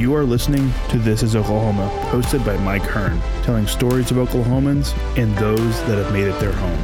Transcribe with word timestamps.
You 0.00 0.14
are 0.14 0.24
listening 0.24 0.72
to 0.88 0.98
This 0.98 1.22
is 1.22 1.36
Oklahoma, 1.36 1.88
hosted 2.10 2.44
by 2.44 2.56
Mike 2.56 2.82
Hearn, 2.82 3.20
telling 3.42 3.66
stories 3.66 4.10
of 4.10 4.16
Oklahomans 4.16 4.96
and 5.16 5.36
those 5.36 5.80
that 5.82 5.98
have 6.02 6.12
made 6.12 6.26
it 6.26 6.40
their 6.40 6.52
home. 6.52 6.78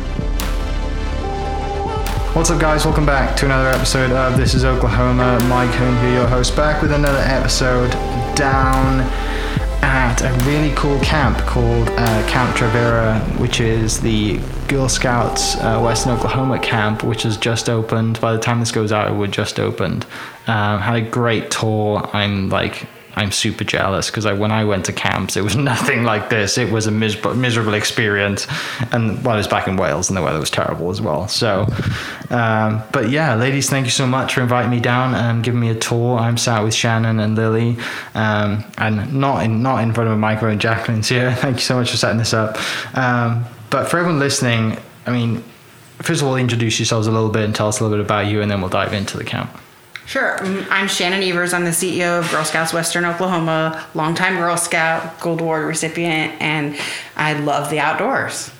What's 2.36 2.50
up, 2.50 2.60
guys? 2.60 2.84
Welcome 2.84 3.06
back 3.06 3.34
to 3.38 3.46
another 3.46 3.70
episode 3.70 4.12
of 4.12 4.36
This 4.36 4.52
is 4.52 4.66
Oklahoma. 4.66 5.40
Mike 5.48 5.70
Hearn 5.70 5.96
here, 6.04 6.20
your 6.20 6.28
host, 6.28 6.54
back 6.54 6.82
with 6.82 6.92
another 6.92 7.20
episode 7.20 7.90
down 8.36 9.00
at 9.82 10.20
a 10.20 10.30
really 10.44 10.74
cool 10.76 11.00
camp 11.00 11.38
called 11.46 11.88
uh, 11.88 12.28
Camp 12.28 12.54
Trivera, 12.54 13.18
which 13.40 13.60
is 13.60 13.98
the 14.00 14.38
Girl 14.68 14.88
Scouts 14.88 15.56
uh, 15.56 15.80
Western 15.80 16.12
Oklahoma 16.12 16.58
camp, 16.58 17.04
which 17.04 17.22
has 17.22 17.36
just 17.36 17.68
opened. 17.68 18.20
By 18.20 18.32
the 18.32 18.38
time 18.38 18.60
this 18.60 18.72
goes 18.72 18.92
out, 18.92 19.08
it 19.08 19.14
would 19.14 19.32
just 19.32 19.60
opened. 19.60 20.04
Um, 20.46 20.80
had 20.80 20.96
a 20.96 21.00
great 21.02 21.50
tour. 21.50 22.08
I'm 22.12 22.48
like 22.48 22.86
I'm 23.16 23.32
super 23.32 23.64
jealous 23.64 24.10
because 24.10 24.26
when 24.26 24.52
I 24.52 24.64
went 24.64 24.84
to 24.86 24.92
camps, 24.92 25.36
it 25.36 25.42
was 25.42 25.56
nothing 25.72 26.04
like 26.04 26.28
this. 26.28 26.58
It 26.58 26.70
was 26.70 26.86
a 26.86 26.90
mis- 26.90 27.22
miserable 27.34 27.74
experience, 27.74 28.46
and 28.92 29.24
well, 29.24 29.34
I 29.34 29.38
was 29.38 29.48
back 29.48 29.66
in 29.66 29.76
Wales, 29.76 30.10
and 30.10 30.16
the 30.16 30.22
weather 30.22 30.38
was 30.38 30.50
terrible 30.50 30.90
as 30.90 31.00
well. 31.00 31.26
So, 31.26 31.66
um, 32.30 32.82
but 32.92 33.08
yeah, 33.08 33.34
ladies, 33.34 33.70
thank 33.70 33.86
you 33.86 33.90
so 33.90 34.06
much 34.06 34.34
for 34.34 34.42
inviting 34.42 34.70
me 34.70 34.80
down 34.80 35.14
and 35.14 35.42
giving 35.42 35.60
me 35.60 35.70
a 35.70 35.74
tour. 35.74 36.18
I'm 36.18 36.36
sat 36.36 36.62
with 36.62 36.74
Shannon 36.74 37.18
and 37.18 37.36
Lily, 37.36 37.78
um, 38.14 38.64
and 38.76 39.14
not 39.14 39.44
in 39.44 39.62
not 39.62 39.82
in 39.82 39.94
front 39.94 40.08
of 40.08 40.14
a 40.14 40.18
microphone. 40.18 40.58
Jacqueline's 40.58 41.08
here. 41.08 41.34
Thank 41.36 41.56
you 41.56 41.62
so 41.62 41.76
much 41.76 41.90
for 41.90 41.96
setting 41.96 42.18
this 42.18 42.34
up. 42.34 42.58
Um, 42.94 43.46
but 43.76 43.90
for 43.90 43.98
everyone 43.98 44.18
listening, 44.18 44.78
I 45.04 45.10
mean, 45.10 45.44
first 45.98 46.22
of 46.22 46.28
all, 46.28 46.36
introduce 46.36 46.78
yourselves 46.78 47.08
a 47.08 47.10
little 47.10 47.28
bit 47.28 47.44
and 47.44 47.54
tell 47.54 47.68
us 47.68 47.78
a 47.78 47.84
little 47.84 47.98
bit 47.98 48.06
about 48.06 48.26
you, 48.26 48.40
and 48.40 48.50
then 48.50 48.62
we'll 48.62 48.70
dive 48.70 48.94
into 48.94 49.18
the 49.18 49.24
camp. 49.24 49.50
Sure. 50.06 50.38
I'm 50.70 50.88
Shannon 50.88 51.22
Evers. 51.22 51.52
I'm 51.52 51.64
the 51.64 51.72
CEO 51.72 52.20
of 52.20 52.30
Girl 52.30 52.42
Scouts 52.42 52.72
Western 52.72 53.04
Oklahoma, 53.04 53.86
longtime 53.92 54.38
Girl 54.38 54.56
Scout, 54.56 55.20
Gold 55.20 55.42
Award 55.42 55.66
recipient, 55.66 56.40
and 56.40 56.74
I 57.16 57.34
love 57.34 57.68
the 57.68 57.78
outdoors. 57.78 58.50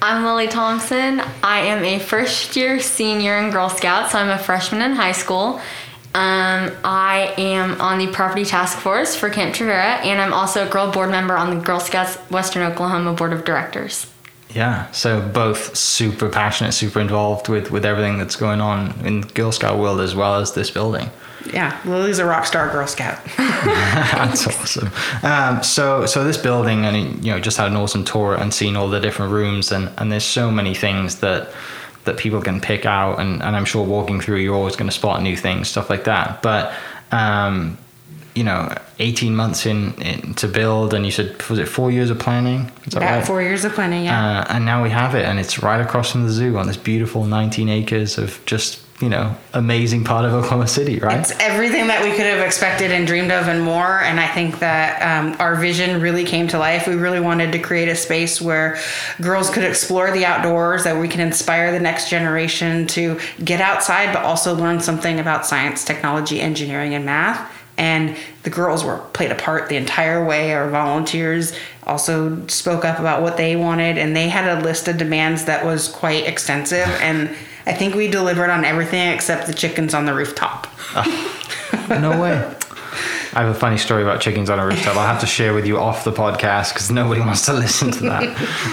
I'm 0.00 0.24
Lily 0.24 0.48
Thompson. 0.48 1.20
I 1.42 1.60
am 1.66 1.84
a 1.84 1.98
first 1.98 2.56
year 2.56 2.80
senior 2.80 3.36
in 3.36 3.50
Girl 3.50 3.68
Scouts, 3.68 4.12
so 4.12 4.20
I'm 4.20 4.30
a 4.30 4.38
freshman 4.38 4.80
in 4.80 4.92
high 4.92 5.12
school. 5.12 5.60
Um, 6.14 6.72
I 6.82 7.34
am 7.36 7.78
on 7.78 7.98
the 7.98 8.06
property 8.06 8.46
task 8.46 8.78
force 8.78 9.14
for 9.14 9.28
Camp 9.28 9.54
Trivera, 9.54 10.00
and 10.02 10.18
I'm 10.18 10.32
also 10.32 10.66
a 10.66 10.70
girl 10.70 10.90
board 10.90 11.10
member 11.10 11.36
on 11.36 11.50
the 11.50 11.62
Girl 11.62 11.78
Scouts 11.78 12.16
Western 12.30 12.62
Oklahoma 12.62 13.12
Board 13.12 13.34
of 13.34 13.44
Directors. 13.44 14.09
Yeah, 14.54 14.90
so 14.90 15.20
both 15.20 15.76
super 15.76 16.28
passionate, 16.28 16.72
super 16.72 17.00
involved 17.00 17.48
with 17.48 17.70
with 17.70 17.84
everything 17.84 18.18
that's 18.18 18.36
going 18.36 18.60
on 18.60 18.94
in 19.04 19.20
Girl 19.20 19.52
Scout 19.52 19.78
world 19.78 20.00
as 20.00 20.14
well 20.14 20.36
as 20.36 20.52
this 20.54 20.70
building. 20.70 21.10
Yeah, 21.52 21.80
Lily's 21.84 22.18
a 22.18 22.24
rock 22.26 22.44
star 22.46 22.70
Girl 22.70 22.86
Scout. 22.86 23.18
that's 23.36 24.46
awesome. 24.46 24.90
Um, 25.22 25.62
so 25.62 26.04
so 26.06 26.24
this 26.24 26.36
building, 26.36 26.84
and 26.84 27.24
you 27.24 27.32
know, 27.32 27.40
just 27.40 27.56
had 27.56 27.68
an 27.68 27.76
awesome 27.76 28.04
tour 28.04 28.34
and 28.34 28.52
seen 28.52 28.76
all 28.76 28.88
the 28.88 29.00
different 29.00 29.32
rooms, 29.32 29.70
and 29.72 29.90
and 29.98 30.10
there's 30.10 30.24
so 30.24 30.50
many 30.50 30.74
things 30.74 31.20
that 31.20 31.52
that 32.04 32.16
people 32.16 32.42
can 32.42 32.60
pick 32.60 32.84
out, 32.84 33.20
and 33.20 33.42
and 33.42 33.54
I'm 33.56 33.64
sure 33.64 33.84
walking 33.84 34.20
through, 34.20 34.38
you're 34.38 34.54
always 34.54 34.76
going 34.76 34.90
to 34.90 34.94
spot 34.96 35.22
new 35.22 35.36
things, 35.36 35.68
stuff 35.68 35.88
like 35.90 36.04
that. 36.04 36.42
But 36.42 36.72
um, 37.12 37.78
you 38.34 38.44
know, 38.44 38.74
18 39.00 39.34
months 39.34 39.66
in, 39.66 39.94
in, 39.94 40.34
to 40.34 40.46
build, 40.46 40.92
and 40.94 41.04
you 41.04 41.10
said 41.10 41.42
was 41.48 41.58
it 41.58 41.66
four 41.66 41.90
years 41.90 42.10
of 42.10 42.18
planning? 42.18 42.70
Is 42.86 42.92
that 42.92 43.02
right? 43.02 43.26
Four 43.26 43.42
years 43.42 43.64
of 43.64 43.72
planning, 43.72 44.04
yeah. 44.04 44.40
Uh, 44.40 44.44
and 44.50 44.64
now 44.64 44.82
we 44.82 44.90
have 44.90 45.14
it, 45.14 45.24
and 45.24 45.38
it's 45.38 45.62
right 45.62 45.80
across 45.80 46.12
from 46.12 46.24
the 46.24 46.30
zoo 46.30 46.58
on 46.58 46.66
this 46.66 46.76
beautiful 46.76 47.24
19 47.24 47.68
acres 47.68 48.18
of 48.18 48.44
just 48.44 48.82
you 49.00 49.08
know 49.08 49.34
amazing 49.54 50.04
part 50.04 50.26
of 50.26 50.34
Oklahoma 50.34 50.68
City, 50.68 50.98
right? 50.98 51.18
It's 51.18 51.32
everything 51.40 51.86
that 51.86 52.04
we 52.04 52.10
could 52.10 52.26
have 52.26 52.44
expected 52.44 52.92
and 52.92 53.06
dreamed 53.06 53.30
of, 53.30 53.48
and 53.48 53.62
more. 53.62 54.00
And 54.00 54.20
I 54.20 54.28
think 54.28 54.58
that 54.58 55.00
um, 55.00 55.34
our 55.40 55.56
vision 55.56 56.02
really 56.02 56.24
came 56.24 56.46
to 56.48 56.58
life. 56.58 56.86
We 56.86 56.94
really 56.94 57.20
wanted 57.20 57.52
to 57.52 57.58
create 57.58 57.88
a 57.88 57.96
space 57.96 58.38
where 58.38 58.78
girls 59.22 59.48
could 59.48 59.64
explore 59.64 60.10
the 60.10 60.26
outdoors, 60.26 60.84
that 60.84 61.00
we 61.00 61.08
can 61.08 61.20
inspire 61.20 61.72
the 61.72 61.80
next 61.80 62.10
generation 62.10 62.86
to 62.88 63.18
get 63.42 63.62
outside, 63.62 64.12
but 64.12 64.24
also 64.24 64.54
learn 64.54 64.80
something 64.80 65.18
about 65.18 65.46
science, 65.46 65.86
technology, 65.86 66.40
engineering, 66.40 66.94
and 66.94 67.06
math 67.06 67.59
and 67.80 68.14
the 68.42 68.50
girls 68.50 68.84
were 68.84 68.98
played 69.14 69.32
a 69.32 69.34
part 69.34 69.70
the 69.70 69.76
entire 69.76 70.22
way. 70.22 70.52
Our 70.52 70.68
volunteers 70.68 71.54
also 71.86 72.46
spoke 72.46 72.84
up 72.84 72.98
about 72.98 73.22
what 73.22 73.38
they 73.38 73.56
wanted 73.56 73.96
and 73.96 74.14
they 74.14 74.28
had 74.28 74.58
a 74.58 74.60
list 74.62 74.86
of 74.86 74.98
demands 74.98 75.46
that 75.46 75.64
was 75.64 75.88
quite 75.88 76.26
extensive 76.26 76.86
and 77.00 77.34
i 77.66 77.72
think 77.72 77.94
we 77.94 78.06
delivered 78.06 78.50
on 78.50 78.64
everything 78.64 79.12
except 79.12 79.46
the 79.46 79.54
chickens 79.54 79.92
on 79.92 80.04
the 80.04 80.14
rooftop. 80.14 80.68
Oh, 80.94 81.98
no 82.00 82.20
way 82.20 82.54
I 83.32 83.42
have 83.42 83.54
a 83.54 83.58
funny 83.58 83.78
story 83.78 84.02
about 84.02 84.20
chickens 84.20 84.50
on 84.50 84.58
a 84.58 84.66
rooftop. 84.66 84.96
I'll 84.96 85.06
have 85.06 85.20
to 85.20 85.26
share 85.26 85.54
with 85.54 85.66
you 85.66 85.78
off 85.78 86.04
the 86.04 86.12
podcast 86.12 86.72
because 86.72 86.90
nobody 86.90 87.20
wants 87.20 87.46
to 87.46 87.52
listen 87.64 87.90
to 87.92 88.00
that. 88.04 88.26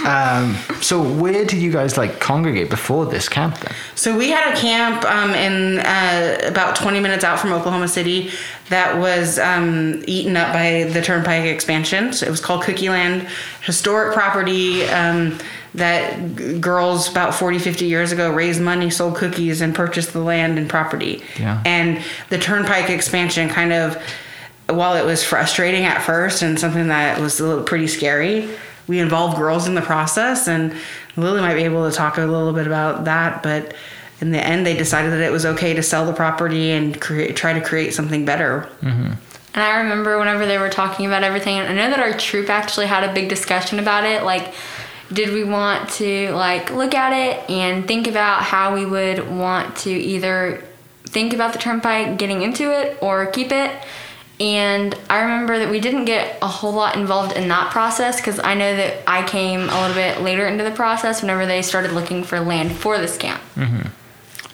Um, 0.04 0.56
so, 0.82 1.00
where 1.02 1.44
did 1.44 1.58
you 1.58 1.70
guys 1.70 1.96
like 1.96 2.18
congregate 2.20 2.70
before 2.70 3.06
this 3.06 3.28
camp 3.28 3.58
then? 3.58 3.74
So 3.94 4.16
we 4.16 4.30
had 4.30 4.52
a 4.52 4.56
camp 4.56 5.04
um, 5.04 5.30
in 5.30 5.78
uh, 5.80 6.38
about 6.44 6.76
20 6.76 7.00
minutes 7.00 7.24
out 7.24 7.38
from 7.38 7.52
Oklahoma 7.52 7.88
City 7.88 8.30
that 8.68 8.98
was 8.98 9.38
um, 9.38 10.02
eaten 10.06 10.36
up 10.36 10.52
by 10.52 10.84
the 10.92 11.02
Turnpike 11.02 11.44
expansion. 11.44 12.12
So 12.12 12.26
it 12.26 12.30
was 12.30 12.40
called 12.40 12.62
Cookie 12.64 12.88
Land, 12.88 13.28
historic 13.62 14.12
property 14.12 14.84
um, 14.84 15.38
that 15.74 16.36
g- 16.36 16.58
girls 16.58 17.08
about 17.08 17.34
40, 17.34 17.58
50 17.58 17.86
years 17.86 18.12
ago 18.12 18.30
raised 18.32 18.60
money, 18.60 18.90
sold 18.90 19.16
cookies, 19.16 19.60
and 19.60 19.74
purchased 19.74 20.12
the 20.12 20.20
land 20.20 20.58
and 20.58 20.68
property. 20.68 21.22
Yeah. 21.38 21.62
And 21.64 22.02
the 22.30 22.38
Turnpike 22.38 22.90
expansion 22.90 23.48
kind 23.48 23.72
of 23.72 24.02
while 24.68 24.96
it 24.96 25.04
was 25.04 25.24
frustrating 25.24 25.84
at 25.84 26.02
first 26.02 26.42
and 26.42 26.58
something 26.58 26.88
that 26.88 27.20
was 27.20 27.40
a 27.40 27.46
little 27.46 27.64
pretty 27.64 27.86
scary, 27.86 28.48
we 28.86 29.00
involved 29.00 29.36
girls 29.36 29.66
in 29.66 29.74
the 29.74 29.82
process, 29.82 30.48
and 30.48 30.74
Lily 31.16 31.40
might 31.40 31.54
be 31.54 31.64
able 31.64 31.88
to 31.90 31.96
talk 31.96 32.18
a 32.18 32.22
little 32.22 32.52
bit 32.52 32.66
about 32.66 33.04
that. 33.04 33.42
But 33.42 33.74
in 34.20 34.30
the 34.30 34.44
end, 34.44 34.66
they 34.66 34.76
decided 34.76 35.12
that 35.12 35.20
it 35.20 35.30
was 35.30 35.46
okay 35.46 35.74
to 35.74 35.82
sell 35.82 36.06
the 36.06 36.12
property 36.12 36.70
and 36.70 37.00
create, 37.00 37.36
try 37.36 37.52
to 37.52 37.60
create 37.60 37.94
something 37.94 38.24
better. 38.24 38.68
Mm-hmm. 38.82 39.12
And 39.54 39.62
I 39.62 39.78
remember 39.78 40.18
whenever 40.18 40.46
they 40.46 40.58
were 40.58 40.68
talking 40.70 41.06
about 41.06 41.24
everything, 41.24 41.58
I 41.58 41.72
know 41.72 41.90
that 41.90 41.98
our 41.98 42.16
troop 42.16 42.48
actually 42.50 42.86
had 42.86 43.08
a 43.08 43.12
big 43.12 43.28
discussion 43.28 43.78
about 43.78 44.04
it. 44.04 44.22
Like, 44.22 44.54
did 45.12 45.32
we 45.32 45.42
want 45.42 45.88
to 45.92 46.30
like 46.32 46.70
look 46.70 46.94
at 46.94 47.12
it 47.12 47.48
and 47.50 47.88
think 47.88 48.06
about 48.06 48.42
how 48.42 48.74
we 48.74 48.84
would 48.84 49.28
want 49.30 49.76
to 49.78 49.90
either 49.90 50.62
think 51.04 51.32
about 51.32 51.54
the 51.54 51.58
turnpike 51.58 52.18
getting 52.18 52.42
into 52.42 52.70
it 52.70 52.98
or 53.00 53.26
keep 53.26 53.50
it? 53.50 53.74
And 54.40 54.94
I 55.10 55.22
remember 55.22 55.58
that 55.58 55.68
we 55.68 55.80
didn't 55.80 56.04
get 56.04 56.38
a 56.40 56.46
whole 56.46 56.72
lot 56.72 56.96
involved 56.96 57.36
in 57.36 57.48
that 57.48 57.72
process 57.72 58.16
because 58.16 58.38
I 58.38 58.54
know 58.54 58.76
that 58.76 59.02
I 59.06 59.26
came 59.26 59.68
a 59.68 59.80
little 59.80 59.94
bit 59.94 60.20
later 60.20 60.46
into 60.46 60.62
the 60.62 60.70
process 60.70 61.22
whenever 61.22 61.44
they 61.44 61.60
started 61.62 61.92
looking 61.92 62.22
for 62.22 62.38
land 62.38 62.72
for 62.72 62.98
this 62.98 63.16
camp. 63.18 63.42
Mm-hmm. 63.56 63.88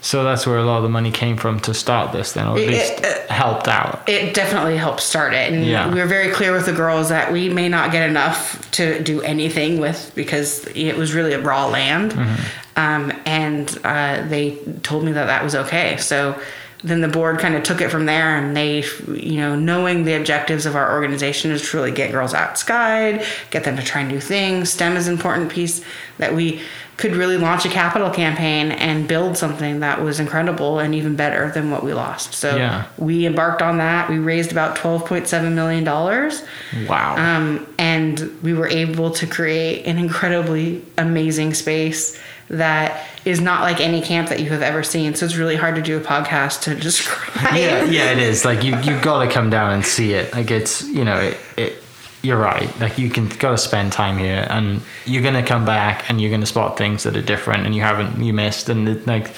So 0.01 0.23
that's 0.23 0.47
where 0.47 0.59
a 0.59 0.65
lot 0.65 0.77
of 0.79 0.83
the 0.83 0.91
money 0.91 1.11
came 1.11 1.39
from 1.39 1.61
to 1.61 1.73
start 1.73 2.13
this, 2.13 2.33
then, 2.33 2.47
or 2.47 2.59
at 2.59 2.67
least 2.69 2.93
it, 2.93 3.05
it, 3.05 3.31
helped 3.31 3.69
out. 3.69 4.07
It 4.07 4.35
definitely 4.35 4.77
helped 4.77 5.01
start 5.01 5.33
it, 5.33 5.51
and 5.51 5.65
yeah. 5.65 5.91
we 5.91 5.99
were 5.99 6.07
very 6.07 6.31
clear 6.31 6.53
with 6.53 6.67
the 6.67 6.75
girls 6.75 7.09
that 7.09 7.33
we 7.33 7.49
may 7.49 7.71
not 7.71 7.91
get 7.91 8.07
enough 8.07 8.71
to 8.73 9.03
do 9.03 9.23
anything 9.23 9.81
with 9.81 10.13
because 10.15 10.67
it 10.75 10.99
was 10.99 11.15
really 11.15 11.33
a 11.33 11.41
raw 11.41 11.69
land, 11.69 12.13
mm-hmm. 12.13 12.79
um, 12.79 13.19
and 13.25 13.79
uh, 13.83 14.27
they 14.29 14.57
told 14.83 15.05
me 15.05 15.13
that 15.13 15.25
that 15.25 15.43
was 15.43 15.55
okay. 15.55 15.97
So 15.97 16.39
then 16.85 17.01
the 17.01 17.09
board 17.09 17.39
kind 17.39 17.57
of 17.57 17.63
took 17.63 17.81
it 17.81 17.91
from 17.91 18.07
there 18.07 18.37
and 18.37 18.57
they 18.57 18.85
you 19.09 19.39
know 19.39 19.57
knowing 19.57 20.05
the 20.05 20.15
objectives 20.15 20.67
of 20.67 20.77
our 20.77 20.93
organization 20.93 21.51
is 21.51 21.63
truly 21.63 21.91
get 21.91 22.13
girls 22.13 22.35
outside 22.35 23.25
get 23.51 23.65
them 23.65 23.77
to 23.77 23.83
try 23.83 24.03
new 24.03 24.21
things. 24.21 24.71
Stem 24.71 24.97
is 24.97 25.09
an 25.09 25.15
important 25.15 25.51
piece 25.51 25.83
that 26.19 26.35
we 26.35 26.61
could 26.97 27.17
really 27.17 27.37
launch 27.37 27.65
a 27.65 27.69
capital 27.69 28.09
campaign 28.09 28.71
and 28.71 29.09
build 29.09 29.37
something 29.37 29.81
that 29.81 30.01
was 30.01 30.21
incredible 30.21 30.79
and 30.79 30.95
even 30.95 31.17
better 31.17 31.51
than 31.51 31.71
what 31.71 31.83
we 31.83 31.93
lost. 31.93 32.35
So 32.35 32.57
yeah. 32.57 32.87
we 32.99 33.27
embarked 33.27 33.63
on 33.63 33.79
that. 33.79 34.09
We 34.09 34.19
raised 34.19 34.53
about 34.53 34.77
12.7 34.77 35.53
million 35.55 35.83
dollars. 35.83 36.45
Wow. 36.89 37.17
Um, 37.17 37.67
and 37.79 38.39
we 38.43 38.55
were 38.55 38.69
able 38.69 39.11
to 39.11 39.27
create 39.27 39.87
an 39.87 39.99
incredibly 39.99 40.83
amazing 40.97 41.55
space 41.55 42.21
that 42.49 43.07
is 43.25 43.41
not 43.41 43.63
like 43.63 43.81
any 43.81 44.01
camp 44.01 44.29
that 44.29 44.41
you 44.41 44.51
have 44.51 44.63
ever 44.63 44.83
seen. 44.83 45.15
So 45.15 45.25
it's 45.25 45.37
really 45.37 45.57
hard 45.57 45.75
to 45.77 45.83
do 45.83 45.97
a 45.97 46.01
podcast 46.01 46.63
to 46.63 46.75
describe. 46.75 47.55
Yeah, 47.55 47.85
yeah, 47.85 48.13
it 48.13 48.19
is. 48.19 48.45
Like 48.45 48.65
you, 48.65 48.77
you 48.81 49.01
got 49.01 49.25
to 49.25 49.31
come 49.31 49.51
down 49.51 49.73
and 49.73 49.85
see 49.85 50.13
it. 50.13 50.33
Like 50.33 50.51
it's, 50.51 50.83
you 50.89 51.05
know, 51.05 51.19
it, 51.19 51.39
it 51.57 51.85
you're 52.25 52.39
right. 52.39 52.69
Like 52.81 52.99
you 52.99 53.11
can 53.11 53.29
got 53.29 53.51
to 53.51 53.59
spend 53.59 53.93
time 53.93 54.17
here, 54.19 54.47
and 54.49 54.81
you're 55.05 55.23
gonna 55.23 55.45
come 55.45 55.65
back, 55.65 56.09
and 56.09 56.21
you're 56.21 56.31
gonna 56.31 56.47
spot 56.47 56.79
things 56.79 57.03
that 57.03 57.17
are 57.17 57.23
different, 57.23 57.67
and 57.67 57.75
you 57.75 57.83
haven't 57.83 58.23
you 58.23 58.33
missed, 58.33 58.69
and 58.69 58.89
it, 58.89 59.07
like. 59.07 59.31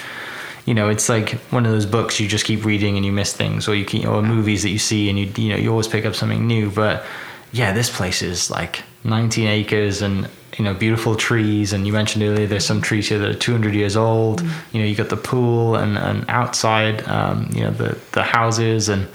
You 0.64 0.74
know, 0.74 0.88
it's 0.88 1.08
like 1.08 1.30
one 1.52 1.64
of 1.64 1.70
those 1.70 1.86
books 1.86 2.18
you 2.18 2.26
just 2.26 2.44
keep 2.44 2.64
reading 2.64 2.96
and 2.96 3.06
you 3.06 3.12
miss 3.12 3.32
things, 3.32 3.68
or 3.68 3.76
you 3.76 3.84
keep, 3.84 4.04
or 4.04 4.20
movies 4.20 4.64
that 4.64 4.70
you 4.70 4.80
see 4.80 5.08
and 5.08 5.16
you 5.16 5.30
you 5.36 5.50
know 5.50 5.56
you 5.56 5.70
always 5.70 5.86
pick 5.86 6.04
up 6.04 6.16
something 6.16 6.44
new. 6.44 6.72
But 6.72 7.06
yeah, 7.52 7.72
this 7.72 7.88
place 7.88 8.20
is 8.20 8.50
like 8.50 8.82
19 9.04 9.46
acres 9.46 10.02
and 10.02 10.28
you 10.56 10.64
know 10.64 10.74
beautiful 10.74 11.14
trees 11.14 11.72
and 11.72 11.86
you 11.86 11.92
mentioned 11.92 12.24
earlier 12.24 12.46
there's 12.46 12.64
some 12.64 12.80
trees 12.80 13.08
here 13.08 13.18
that 13.18 13.28
are 13.30 13.34
200 13.34 13.74
years 13.74 13.96
old 13.96 14.42
Mm-hmm. 14.42 14.76
you 14.76 14.82
know 14.82 14.88
you 14.88 14.94
got 14.94 15.08
the 15.08 15.16
pool 15.16 15.76
and, 15.76 15.96
and 15.98 16.24
outside 16.28 17.06
um, 17.08 17.48
you 17.52 17.60
know 17.62 17.70
the 17.70 17.98
the 18.12 18.22
houses 18.22 18.88
and 18.88 19.06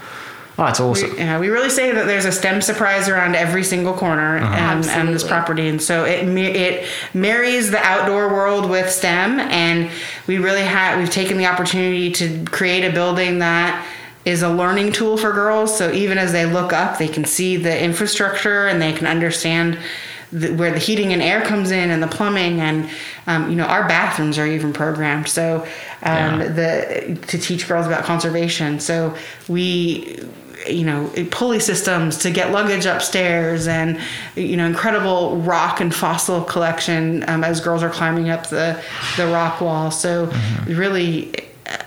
oh 0.58 0.66
it's 0.66 0.80
awesome 0.80 1.16
Yeah, 1.18 1.40
we 1.40 1.50
really 1.50 1.70
say 1.70 1.92
that 1.92 2.06
there's 2.06 2.26
a 2.26 2.32
STEM 2.32 2.62
surprise 2.62 3.10
around 3.10 3.36
every 3.36 3.64
single 3.64 3.94
corner 3.94 4.38
and 4.38 4.86
on 4.88 5.12
this 5.14 5.24
property, 5.24 5.68
and 5.70 5.82
so 5.82 6.06
it 6.06 6.28
it 6.38 6.88
marries 7.14 7.72
the 7.72 7.80
outdoor 7.80 8.30
world 8.30 8.70
with 8.70 8.90
STEM, 8.92 9.40
and 9.40 9.90
we 10.28 10.38
really 10.38 10.62
have 10.64 11.00
we've 11.00 11.10
taken 11.10 11.38
the 11.38 11.48
opportunity 11.48 12.12
to 12.12 12.46
create 12.46 12.84
a 12.86 12.92
building 12.94 13.40
that 13.40 13.84
is 14.26 14.44
a 14.44 14.50
learning 14.50 14.92
tool 14.92 15.18
for 15.18 15.32
girls. 15.32 15.76
So 15.76 15.92
even 15.92 16.18
as 16.20 16.32
they 16.32 16.46
look 16.46 16.74
up, 16.74 17.00
they 17.00 17.08
can 17.08 17.26
see 17.26 17.58
the 17.58 17.82
infrastructure 17.84 18.68
and 18.68 18.80
they 18.80 18.94
can 18.94 19.08
understand. 19.08 19.80
The, 20.32 20.54
where 20.54 20.72
the 20.72 20.80
heating 20.80 21.12
and 21.12 21.22
air 21.22 21.42
comes 21.42 21.72
in 21.72 21.90
and 21.90 22.02
the 22.02 22.08
plumbing 22.08 22.62
and 22.62 22.90
um, 23.28 23.50
you 23.50 23.56
know 23.58 23.66
our 23.66 23.86
bathrooms 23.88 24.38
are 24.38 24.48
even 24.48 24.72
programmed 24.72 25.28
so 25.28 25.64
um, 26.04 26.40
Yeah. 26.42 26.48
the 26.48 27.18
to 27.28 27.38
teach 27.38 27.68
girls 27.68 27.86
about 27.86 28.06
conservation. 28.06 28.80
So 28.80 29.14
we 29.50 30.20
you 30.70 30.86
know 30.86 31.12
pulley 31.32 31.60
systems 31.60 32.20
to 32.20 32.32
get 32.32 32.52
luggage 32.52 32.86
upstairs 32.86 33.68
and 33.68 34.00
you 34.36 34.56
know 34.56 34.66
incredible 34.68 35.38
rock 35.38 35.82
and 35.82 35.94
fossil 35.94 36.44
collection 36.44 37.28
um, 37.28 37.44
as 37.44 37.60
girls 37.60 37.84
are 37.84 37.90
climbing 37.90 38.30
up 38.30 38.48
the 38.48 38.82
the 39.18 39.28
rock 39.28 39.60
wall. 39.60 39.92
So 39.92 40.32
really 40.66 41.34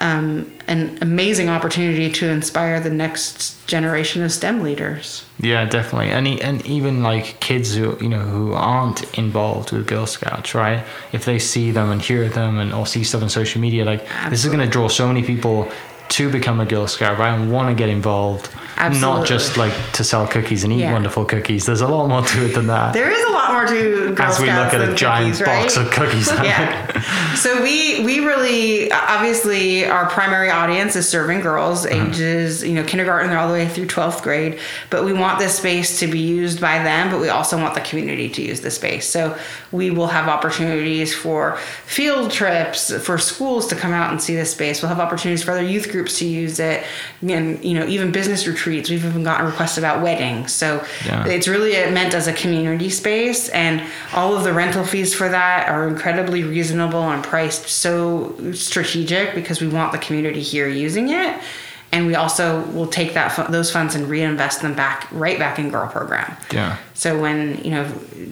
um, 0.01 0.51
an 0.67 0.99
amazing 1.03 1.49
opportunity 1.49 2.11
to 2.11 2.29
inspire 2.29 2.81
the 2.81 2.91
next 2.91 3.67
generation 3.67 4.23
of 4.23 4.33
STEM 4.33 4.63
leaders. 4.63 5.25
Yeah, 5.39 5.65
definitely, 5.65 6.11
and 6.11 6.27
and 6.41 6.65
even 6.67 7.03
like 7.03 7.41
kids 7.41 7.75
who 7.75 7.97
you 8.01 8.09
know 8.09 8.21
who 8.21 8.53
aren't 8.53 9.03
involved 9.19 9.73
with 9.73 9.87
Girl 9.87 10.07
Scouts, 10.07 10.55
right? 10.55 10.85
If 11.13 11.25
they 11.25 11.39
see 11.39 11.71
them 11.71 11.91
and 11.91 12.01
hear 12.01 12.29
them 12.29 12.59
and 12.59 12.73
or 12.73 12.87
see 12.87 13.05
stuff 13.05 13.23
on 13.23 13.29
social 13.29 13.61
media, 13.61 13.85
like 13.85 14.07
this 14.31 14.45
is 14.45 14.47
going 14.47 14.65
to 14.65 14.71
draw 14.71 14.89
so 14.89 15.07
many 15.07 15.23
people 15.23 15.71
to 16.11 16.31
become 16.31 16.61
a 16.61 16.67
Girl 16.67 16.87
Scout, 16.87 17.19
right? 17.19 17.35
And 17.35 17.51
want 17.51 17.69
to 17.69 17.75
get 17.75 17.89
involved, 17.89 18.49
Absolutely. 18.77 19.01
not 19.21 19.27
just 19.27 19.57
like 19.57 19.73
to 19.93 20.05
sell 20.05 20.27
cookies 20.27 20.63
and 20.65 20.73
eat 20.73 20.81
Yeah. 20.81 20.93
wonderful 20.93 21.25
cookies. 21.25 21.67
There's 21.67 21.81
a 21.81 21.89
lot 21.89 22.09
more 22.09 22.23
to 22.23 22.45
it 22.45 22.55
than 22.55 22.67
that. 22.69 22.93
There 22.93 23.11
is 23.11 23.25
a 23.25 23.31
lot 23.33 23.53
more 23.53 23.67
to 23.67 24.15
Girl 24.15 24.27
As 24.27 24.39
we 24.39 24.47
Scouts 24.47 24.73
look 24.75 24.83
at 24.83 24.89
a 24.89 24.95
giant 24.95 25.39
cookies, 25.39 25.47
box 25.47 25.77
right? 25.77 25.87
of 25.87 25.93
cookies, 25.93 26.31
yeah. 26.43 27.35
So 27.35 27.63
we 27.63 28.05
we 28.05 28.21
really 28.21 28.93
obviously 28.93 29.87
our 29.87 30.07
primary 30.07 30.51
audience 30.51 30.95
is 30.97 31.09
serving 31.09 31.41
girls 31.41 31.85
Uh-huh. 31.87 32.07
ages 32.07 32.63
you 32.63 32.75
know 32.75 32.85
kindergarten 32.85 33.35
all 33.35 33.49
the 33.49 33.55
way 33.55 33.67
through 33.69 33.87
12th 33.87 34.23
grade, 34.23 34.59
but 34.91 35.05
we 35.05 35.13
want 35.13 35.39
this 35.39 35.57
space 35.57 35.99
to 36.01 36.07
be 36.07 36.19
used 36.21 36.61
by 36.61 36.79
them, 36.83 37.11
but 37.11 37.21
we 37.21 37.29
also 37.29 37.57
want 37.59 37.75
the 37.75 37.81
community 37.81 38.29
to 38.29 38.43
use 38.43 38.61
the 38.61 38.71
space. 38.71 39.09
So 39.09 39.37
we 39.73 39.91
will 39.91 40.09
have 40.09 40.29
opportunities 40.29 41.15
for 41.15 41.57
field 41.87 42.31
trips 42.31 42.93
for 43.05 43.19
schools 43.19 43.67
to 43.69 43.75
come 43.75 43.93
out 43.93 44.11
and 44.11 44.23
see 44.23 44.35
this 44.37 44.53
space. 44.53 44.83
We'll 44.83 44.91
have 44.91 45.01
opportunities 45.01 45.43
for 45.43 45.53
other 45.53 45.63
youth 45.63 45.89
groups 45.95 46.19
to 46.19 46.27
use 46.27 46.59
it 46.59 46.83
and 47.23 47.65
you 47.65 47.73
know 47.79 47.87
even 47.87 48.11
business 48.13 48.47
retreats. 48.47 48.91
We've 48.91 49.05
even 49.05 49.23
gotten 49.23 49.47
requests 49.47 49.79
about 49.79 50.03
weddings. 50.03 50.53
So 50.53 50.85
Yeah. 51.07 51.25
it's 51.27 51.49
really 51.49 51.75
uh, 51.81 51.91
meant 51.93 52.13
as 52.15 52.27
a 52.27 52.33
community 52.33 52.91
space 52.91 53.49
and 53.51 53.81
all 54.13 54.37
of 54.37 54.43
the 54.45 54.53
rental 54.53 54.85
fees 54.85 55.15
for 55.15 55.29
that 55.29 55.69
are 55.69 55.87
incredibly 55.89 56.43
reasonable 56.43 57.05
and 57.13 57.23
priced 57.23 57.69
so 57.69 58.35
strategic 58.53 59.35
because 59.35 59.61
we 59.61 59.69
want 59.69 59.93
the 59.93 59.99
community 59.99 60.41
here 60.43 60.69
using 60.69 61.09
it 61.11 61.33
and 61.93 62.09
we 62.09 62.17
also 62.17 62.63
will 62.77 62.89
take 62.89 63.15
that 63.15 63.29
those 63.53 63.71
funds 63.71 63.95
and 63.95 64.09
reinvest 64.09 64.63
them 64.63 64.75
back 64.75 65.07
right 65.13 65.39
back 65.39 65.59
in 65.61 65.71
girl 65.71 65.89
program 65.89 66.37
Yeah. 66.53 66.77
so 66.95 67.09
when 67.25 67.39
you 67.65 67.71
know 67.71 67.85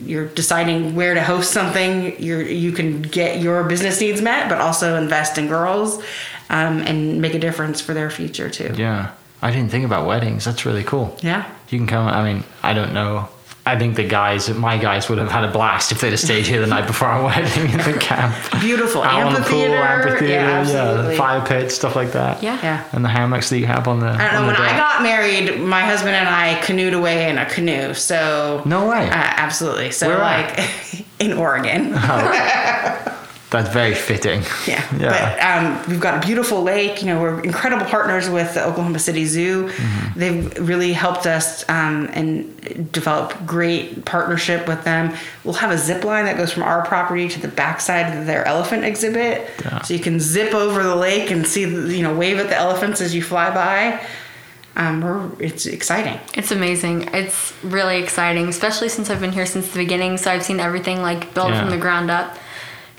you're 0.04 0.26
deciding 0.26 0.96
where 0.96 1.14
to 1.14 1.22
host 1.22 1.52
something 1.52 2.20
you're 2.20 2.42
you 2.42 2.72
can 2.72 3.02
get 3.02 3.40
your 3.40 3.62
business 3.64 4.00
needs 4.00 4.20
met 4.20 4.48
but 4.48 4.58
also 4.60 4.96
invest 5.00 5.38
in 5.38 5.46
girls 5.46 6.02
um, 6.50 6.80
and 6.80 7.20
make 7.20 7.34
a 7.34 7.38
difference 7.38 7.80
for 7.80 7.94
their 7.94 8.10
future 8.10 8.48
too 8.50 8.72
Yeah. 8.76 9.12
I 9.44 9.50
didn't 9.50 9.70
think 9.70 9.84
about 9.84 10.06
weddings. 10.06 10.44
That's 10.44 10.64
really 10.64 10.84
cool. 10.84 11.16
yeah 11.20 11.44
You 11.68 11.78
can 11.78 11.86
come. 11.88 12.06
I 12.06 12.22
mean, 12.24 12.44
I 12.62 12.74
don't 12.74 12.92
know. 12.92 13.28
I 13.64 13.78
think 13.78 13.94
the 13.94 14.02
guys, 14.06 14.48
my 14.52 14.76
guys, 14.76 15.08
would 15.08 15.18
have 15.18 15.30
had 15.30 15.44
a 15.44 15.50
blast 15.52 15.92
if 15.92 16.00
they'd 16.00 16.10
have 16.10 16.18
stayed 16.18 16.46
here 16.46 16.60
the 16.60 16.66
night 16.66 16.86
before 16.88 17.06
our 17.08 17.24
wedding 17.26 17.70
in 17.70 17.78
the 17.78 17.96
camp. 18.00 18.34
beautiful 18.60 19.02
Out 19.02 19.22
on 19.22 19.34
the 19.34 19.40
pool, 19.40 19.60
amphitheater 19.60 19.74
amphitheater, 19.76 20.32
yeah, 20.32 20.48
yeah, 20.50 20.58
absolutely. 20.60 21.10
the 21.12 21.16
fire 21.16 21.46
pit, 21.46 21.70
stuff 21.70 21.94
like 21.94 22.10
that. 22.12 22.42
Yeah. 22.42 22.58
yeah 22.62 22.84
And 22.92 23.04
the 23.04 23.08
hammocks 23.08 23.50
that 23.50 23.58
you 23.58 23.66
have 23.66 23.86
on 23.86 24.00
the. 24.00 24.06
I 24.08 24.32
don't 24.32 24.42
on 24.42 24.46
know. 24.48 24.52
the 24.54 24.58
When 24.60 24.68
I 24.68 24.76
got 24.76 25.02
married, 25.04 25.60
my 25.60 25.80
husband 25.80 26.14
and 26.16 26.28
I 26.28 26.60
canoed 26.62 26.92
away 26.94 27.28
in 27.30 27.38
a 27.38 27.46
canoe. 27.46 27.94
So 27.94 28.62
No 28.64 28.88
way. 28.88 29.08
uh, 29.08 29.12
absolutely. 29.12 29.92
So 29.92 30.08
Where 30.08 30.18
like 30.18 31.04
in 31.20 31.32
Oregon. 31.32 31.94
That's 33.52 33.68
very 33.68 33.94
fitting. 33.94 34.42
Yeah. 34.66 34.82
Yeah. 34.98 35.10
But 35.10 35.84
um, 35.84 35.90
we've 35.90 36.00
got 36.00 36.22
a 36.22 36.26
beautiful 36.26 36.62
lake. 36.62 37.00
You 37.02 37.08
know, 37.08 37.20
we're 37.20 37.40
incredible 37.42 37.84
partners 37.86 38.28
with 38.30 38.54
the 38.54 38.64
Oklahoma 38.64 38.98
City 38.98 39.24
Zoo. 39.26 39.68
Mm-hmm. 39.68 40.18
They've 40.18 40.68
really 40.68 40.92
helped 40.92 41.26
us 41.26 41.68
um, 41.68 42.08
and 42.12 42.90
develop 42.92 43.34
great 43.46 44.04
partnership 44.04 44.66
with 44.68 44.82
them. 44.84 45.14
We'll 45.44 45.54
have 45.54 45.70
a 45.70 45.78
zip 45.78 46.04
line 46.04 46.24
that 46.26 46.36
goes 46.36 46.52
from 46.52 46.62
our 46.62 46.84
property 46.84 47.28
to 47.28 47.40
the 47.40 47.48
backside 47.48 48.16
of 48.16 48.26
their 48.26 48.44
elephant 48.46 48.84
exhibit, 48.84 49.48
Yeah. 49.64 49.82
so 49.82 49.94
you 49.94 50.00
can 50.00 50.18
zip 50.20 50.54
over 50.54 50.82
the 50.82 50.96
lake 50.96 51.30
and 51.30 51.46
see, 51.46 51.64
the, 51.64 51.94
you 51.96 52.02
know, 52.02 52.14
wave 52.14 52.38
at 52.38 52.48
the 52.48 52.56
elephants 52.56 53.00
as 53.00 53.14
you 53.14 53.22
fly 53.22 53.50
by. 53.52 54.04
Um, 54.76 55.02
we're, 55.02 55.28
it's 55.38 55.66
exciting. 55.66 56.18
It's 56.34 56.50
amazing. 56.50 57.10
It's 57.12 57.52
really 57.62 58.02
exciting, 58.02 58.48
especially 58.48 58.88
since 58.88 59.10
I've 59.10 59.20
been 59.20 59.32
here 59.32 59.44
since 59.46 59.68
the 59.70 59.78
beginning. 59.78 60.16
So 60.16 60.30
I've 60.30 60.42
seen 60.44 60.60
everything 60.60 61.02
like 61.02 61.34
built 61.34 61.50
Yeah. 61.50 61.60
from 61.60 61.70
the 61.70 61.76
ground 61.78 62.10
up. 62.10 62.36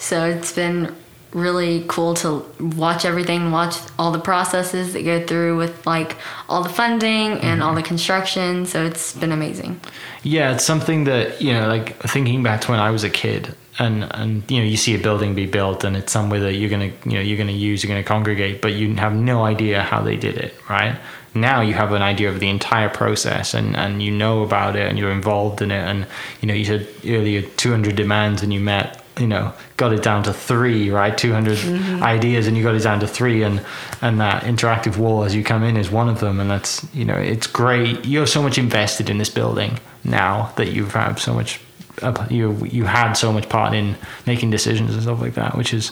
So 0.04 0.26
it's 0.26 0.52
been 0.52 0.94
really 1.32 1.86
cool 1.88 2.14
to 2.16 2.46
watch 2.60 3.06
everything, 3.06 3.52
watch 3.52 3.78
all 3.98 4.12
the 4.12 4.20
processes 4.20 4.92
that 4.94 5.04
go 5.04 5.26
through 5.26 5.58
with 5.58 5.88
like 5.88 6.18
all 6.50 6.62
the 6.62 6.68
funding 6.70 7.40
and 7.40 7.64
all 7.64 7.70
mm-hmm. 7.70 7.78
the 7.78 7.84
construction. 7.84 8.66
So 8.66 8.84
it's 8.84 9.16
been 9.16 9.32
amazing. 9.32 9.80
Yeah, 10.22 10.54
it's 10.54 10.66
something 10.66 11.06
that 11.06 11.42
you 11.42 11.54
know, 11.54 11.70
like 11.70 11.98
thinking 12.04 12.44
back 12.44 12.60
to 12.62 12.72
when 12.72 12.82
I 12.82 12.92
was 12.92 13.06
a 13.06 13.10
kid, 13.10 13.56
and 13.80 14.04
and 14.14 14.44
you 14.52 14.60
know, 14.60 14.66
you 14.66 14.76
see 14.76 14.94
a 14.94 15.00
building 15.00 15.36
be 15.36 15.46
built, 15.46 15.86
and 15.86 15.96
it's 15.96 16.12
somewhere 16.12 16.42
that 16.42 16.56
you're 16.56 16.70
gonna, 16.70 16.92
you 17.06 17.14
know, 17.14 17.22
you're 17.22 17.38
gonna 17.38 17.54
use, 17.54 17.82
you're 17.82 17.90
gonna 17.90 18.04
congregate, 18.04 18.62
but 18.62 18.74
you 18.74 18.94
have 18.96 19.16
no 19.16 19.46
idea 19.46 19.84
how 19.84 20.02
they 20.02 20.18
did 20.18 20.38
it, 20.38 20.54
right? 20.70 21.00
Now 21.34 21.62
you 21.62 21.76
have 21.76 21.94
an 21.94 22.02
idea 22.02 22.30
of 22.30 22.42
the 22.42 22.50
entire 22.50 22.90
process, 22.90 23.54
and 23.54 23.78
and 23.78 24.04
you 24.04 24.12
know 24.12 24.44
about 24.44 24.76
it, 24.76 24.86
and 24.90 25.00
you're 25.00 25.12
involved 25.12 25.62
in 25.62 25.72
it, 25.72 25.82
and 25.82 26.08
you 26.42 26.48
know, 26.50 26.54
you 26.54 26.66
said 26.66 26.90
earlier 27.06 27.42
200 27.42 27.96
demands, 27.96 28.44
and 28.44 28.54
you 28.54 28.60
met. 28.60 29.00
You 29.20 29.28
know, 29.28 29.54
got 29.78 29.94
it 29.94 30.02
down 30.02 30.24
to 30.24 30.34
three, 30.34 30.90
right? 30.90 31.16
200 31.16 31.58
mm-hmm. 31.58 32.04
ideas, 32.04 32.48
and 32.48 32.58
you 32.58 32.64
got 32.64 32.76
it 32.76 32.84
down 32.84 33.00
to 33.02 33.08
three, 33.08 33.44
and 33.44 33.64
and 34.02 34.20
that 34.20 34.44
interactive 34.44 34.98
wall 34.98 35.24
as 35.24 35.36
you 35.36 35.44
come 35.44 35.64
in 35.64 35.78
is 35.78 35.92
one 35.92 36.10
of 36.10 36.20
them, 36.20 36.40
and 36.40 36.50
that's 36.50 36.86
you 36.94 37.06
know, 37.06 37.16
it's 37.16 37.48
great. 37.48 38.06
You're 38.06 38.28
so 38.28 38.42
much 38.42 38.58
invested 38.58 39.10
in 39.10 39.18
this 39.18 39.30
building 39.30 39.80
now 40.04 40.52
that 40.58 40.72
you've 40.72 40.94
had 40.94 41.16
so 41.16 41.34
much 41.34 41.60
you 42.30 42.66
you 42.66 42.86
had 42.86 43.14
so 43.14 43.32
much 43.32 43.48
part 43.50 43.74
in 43.74 43.96
making 44.26 44.50
decisions 44.50 44.94
and 44.94 45.04
stuff 45.04 45.22
like 45.22 45.36
that 45.36 45.56
which 45.56 45.74
is 45.74 45.92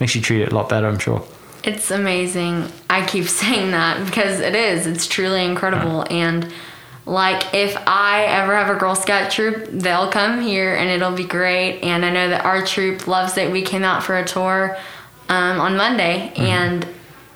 makes 0.00 0.16
you 0.16 0.20
treat 0.20 0.42
it 0.42 0.52
a 0.52 0.54
lot 0.54 0.68
better 0.68 0.88
i'm 0.88 0.98
sure 0.98 1.24
It's 1.64 1.90
amazing. 1.90 2.70
I 2.90 3.06
keep 3.06 3.26
saying 3.42 3.70
that 3.70 4.04
because 4.04 4.40
it 4.40 4.54
is. 4.54 4.86
It's 4.86 5.06
truly 5.06 5.44
incredible. 5.44 6.04
And 6.10 6.52
like, 7.04 7.54
if 7.54 7.76
I 7.86 8.24
ever 8.26 8.54
have 8.54 8.74
a 8.74 8.78
Girl 8.78 8.94
Scout 8.94 9.30
troop, 9.30 9.68
they'll 9.70 10.10
come 10.10 10.40
here 10.40 10.74
and 10.74 10.88
it'll 10.88 11.14
be 11.14 11.24
great. 11.24 11.80
And 11.80 12.04
I 12.04 12.10
know 12.10 12.28
that 12.28 12.44
our 12.44 12.64
troop 12.64 13.08
loves 13.08 13.36
it. 13.36 13.50
We 13.50 13.62
came 13.62 13.82
out 13.82 14.02
for 14.04 14.16
a 14.16 14.24
tour 14.24 14.76
um, 15.28 15.60
on 15.60 15.76
Monday 15.76 16.32
and 16.36 16.86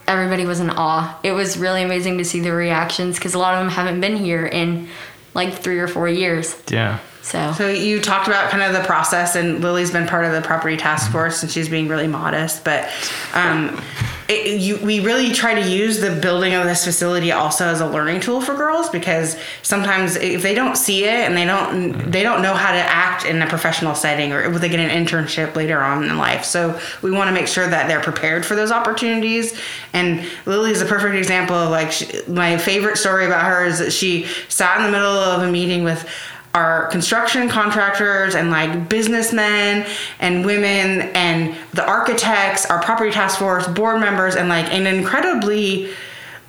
everybody 0.07 0.47
was 0.47 0.61
in 0.61 0.71
awe. 0.71 1.19
It 1.25 1.33
was 1.33 1.57
really 1.57 1.83
amazing 1.83 2.19
to 2.19 2.25
see 2.25 2.41
the 2.41 2.53
reactions 2.53 3.17
because 3.17 3.35
a 3.35 3.39
lot 3.39 3.55
of 3.55 3.61
them 3.61 3.71
haven't 3.71 4.01
been 4.01 4.17
here 4.17 4.47
in 4.47 4.89
like 5.35 5.55
three 5.55 5.79
or 5.79 5.89
four 5.89 6.09
years. 6.09 6.57
yeah 6.69 7.01
So, 7.27 7.53
So 7.55 7.69
you 7.69 8.01
talked 8.01 8.29
about 8.29 8.51
kind 8.51 8.63
of 8.63 8.73
the 8.73 8.87
process, 8.87 9.35
and 9.35 9.61
Lily's 9.61 9.91
been 9.91 10.07
part 10.07 10.25
of 10.25 10.31
the 10.31 10.43
property 10.43 10.77
task 10.77 11.11
force, 11.11 11.43
and 11.43 11.51
she's 11.51 11.69
being 11.69 11.89
really 11.89 12.07
modest. 12.07 12.63
But 12.63 12.89
um, 13.35 13.83
it, 14.29 14.61
you, 14.61 14.77
we 14.77 15.01
really 15.01 15.33
try 15.33 15.61
to 15.61 15.69
use 15.69 15.99
the 15.99 16.15
building 16.21 16.55
of 16.55 16.67
this 16.67 16.85
facility 16.85 17.33
also 17.33 17.67
as 17.67 17.81
a 17.81 17.87
learning 17.89 18.21
tool 18.21 18.41
for 18.41 18.55
girls 18.55 18.89
because 18.91 19.37
sometimes 19.63 20.15
if 20.15 20.43
they 20.43 20.55
don't 20.55 20.77
see 20.77 21.05
it 21.05 21.27
and 21.27 21.37
they 21.37 21.45
don't 21.45 22.11
they 22.13 22.23
don't 22.23 22.43
know 22.43 22.55
how 22.55 22.73
to 22.73 22.79
act 22.79 23.25
in 23.25 23.43
a 23.43 23.47
professional 23.47 23.95
setting 23.95 24.33
or 24.33 24.49
they 24.59 24.69
get 24.69 24.79
an 24.79 24.91
internship 24.91 25.57
later 25.57 25.81
on 25.81 26.05
in 26.05 26.19
life. 26.19 26.45
So 26.45 26.81
we 27.03 27.11
want 27.11 27.29
to 27.29 27.33
make 27.33 27.49
sure 27.49 27.69
that 27.69 27.89
they're 27.89 28.01
prepared 28.01 28.47
for 28.47 28.55
those 28.55 28.71
opportunities. 28.71 29.59
And 29.93 30.29
Lily 30.45 30.71
is 30.71 30.81
a 30.81 30.87
perfect 30.87 31.17
example 31.17 31.57
of 31.57 31.71
like 31.71 31.91
she, 31.91 32.07
my 32.29 32.57
favorite 32.57 32.99
story 32.99 33.27
about 33.27 33.45
her 33.45 33.65
is 33.65 33.81
that 33.81 33.93
she 33.93 34.27
sat 34.49 34.79
in 34.79 34.87
the 34.87 34.93
middle 34.93 35.13
of 35.13 35.43
a 35.43 35.51
meeting 35.51 35.85
with 35.85 36.09
our 36.57 36.87
construction 36.87 37.51
contractors 37.51 38.35
and 38.35 38.51
like 38.51 38.89
businessmen 38.89 39.87
and 40.21 40.45
women 40.47 41.11
and 41.15 41.55
the 41.75 41.87
architects, 41.87 42.65
our 42.71 42.83
property 42.83 43.11
task 43.11 43.39
force 43.39 43.69
board 43.69 44.01
members, 44.01 44.37
and 44.37 44.49
like 44.49 44.73
an 44.73 44.87
incredibly 44.87 45.91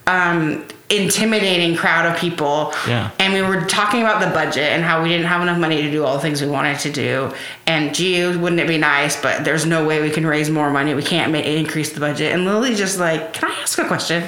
um, 0.07 0.65
intimidating 0.89 1.75
crowd 1.75 2.05
of 2.05 2.17
people. 2.17 2.73
Yeah. 2.87 3.11
And 3.19 3.33
we 3.33 3.41
were 3.41 3.65
talking 3.65 3.99
about 3.99 4.21
the 4.21 4.33
budget 4.33 4.71
and 4.71 4.81
how 4.81 5.03
we 5.03 5.09
didn't 5.09 5.27
have 5.27 5.41
enough 5.41 5.59
money 5.59 5.81
to 5.81 5.91
do 5.91 6.05
all 6.05 6.15
the 6.15 6.21
things 6.21 6.41
we 6.41 6.47
wanted 6.47 6.79
to 6.79 6.91
do. 6.91 7.33
And 7.65 7.93
gee, 7.93 8.25
wouldn't 8.37 8.61
it 8.61 8.67
be 8.69 8.77
nice? 8.77 9.21
But 9.21 9.43
there's 9.43 9.65
no 9.65 9.85
way 9.85 10.01
we 10.01 10.09
can 10.09 10.25
raise 10.25 10.49
more 10.49 10.71
money. 10.71 10.93
We 10.93 11.03
can't 11.03 11.33
ma- 11.33 11.39
increase 11.39 11.91
the 11.91 11.99
budget. 11.99 12.33
And 12.33 12.45
Lily 12.45 12.75
just 12.75 12.97
like, 12.97 13.33
can 13.33 13.51
I 13.51 13.55
ask 13.55 13.77
a 13.77 13.85
question? 13.85 14.23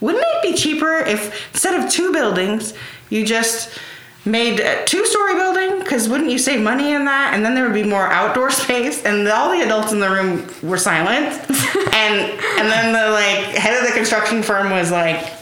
Wouldn't 0.00 0.24
it 0.28 0.42
be 0.42 0.52
cheaper 0.54 0.98
if 0.98 1.50
instead 1.54 1.82
of 1.82 1.90
two 1.90 2.12
buildings, 2.12 2.74
you 3.08 3.24
just 3.24 3.78
made 4.26 4.60
a 4.60 4.84
two-story 4.84 5.34
building? 5.34 5.78
Because 5.78 6.08
wouldn't 6.08 6.30
you 6.30 6.38
save 6.38 6.60
money 6.60 6.92
in 6.92 7.04
that? 7.04 7.32
And 7.32 7.44
then 7.44 7.54
there 7.54 7.64
would 7.64 7.74
be 7.74 7.84
more 7.84 8.10
outdoor 8.10 8.50
space. 8.62 9.04
And 9.04 9.26
all 9.28 9.50
the 9.50 9.62
adults 9.62 9.92
in 9.92 10.00
the 10.00 10.10
room 10.10 10.46
were 10.62 10.78
silent. 10.78 11.32
and 11.94 12.40
and 12.58 12.70
then 12.70 12.92
the 12.92 13.10
like 13.10 13.56
head 13.56 13.80
of 13.80 13.86
the 13.88 13.94
construction 13.94 14.42
firm 14.42 14.70
was 14.70 14.90
like, 14.90 15.32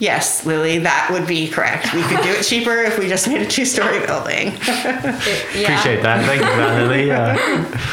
Yes, 0.00 0.44
Lily, 0.44 0.78
that 0.80 1.08
would 1.12 1.26
be 1.26 1.48
correct. 1.48 1.94
We 1.94 2.02
could 2.02 2.20
do 2.22 2.30
it 2.30 2.42
cheaper 2.42 2.72
if 2.82 2.98
we 2.98 3.06
just 3.08 3.28
made 3.28 3.42
a 3.42 3.46
two-story 3.46 4.04
building. 4.06 4.52
Yeah, 5.54 5.70
Appreciate 5.70 6.02
that. 6.02 6.24
Thank 6.26 6.40
you 6.40 6.46
that, 6.46 6.82
Lily. 6.82 7.06
Yeah. 7.06 7.36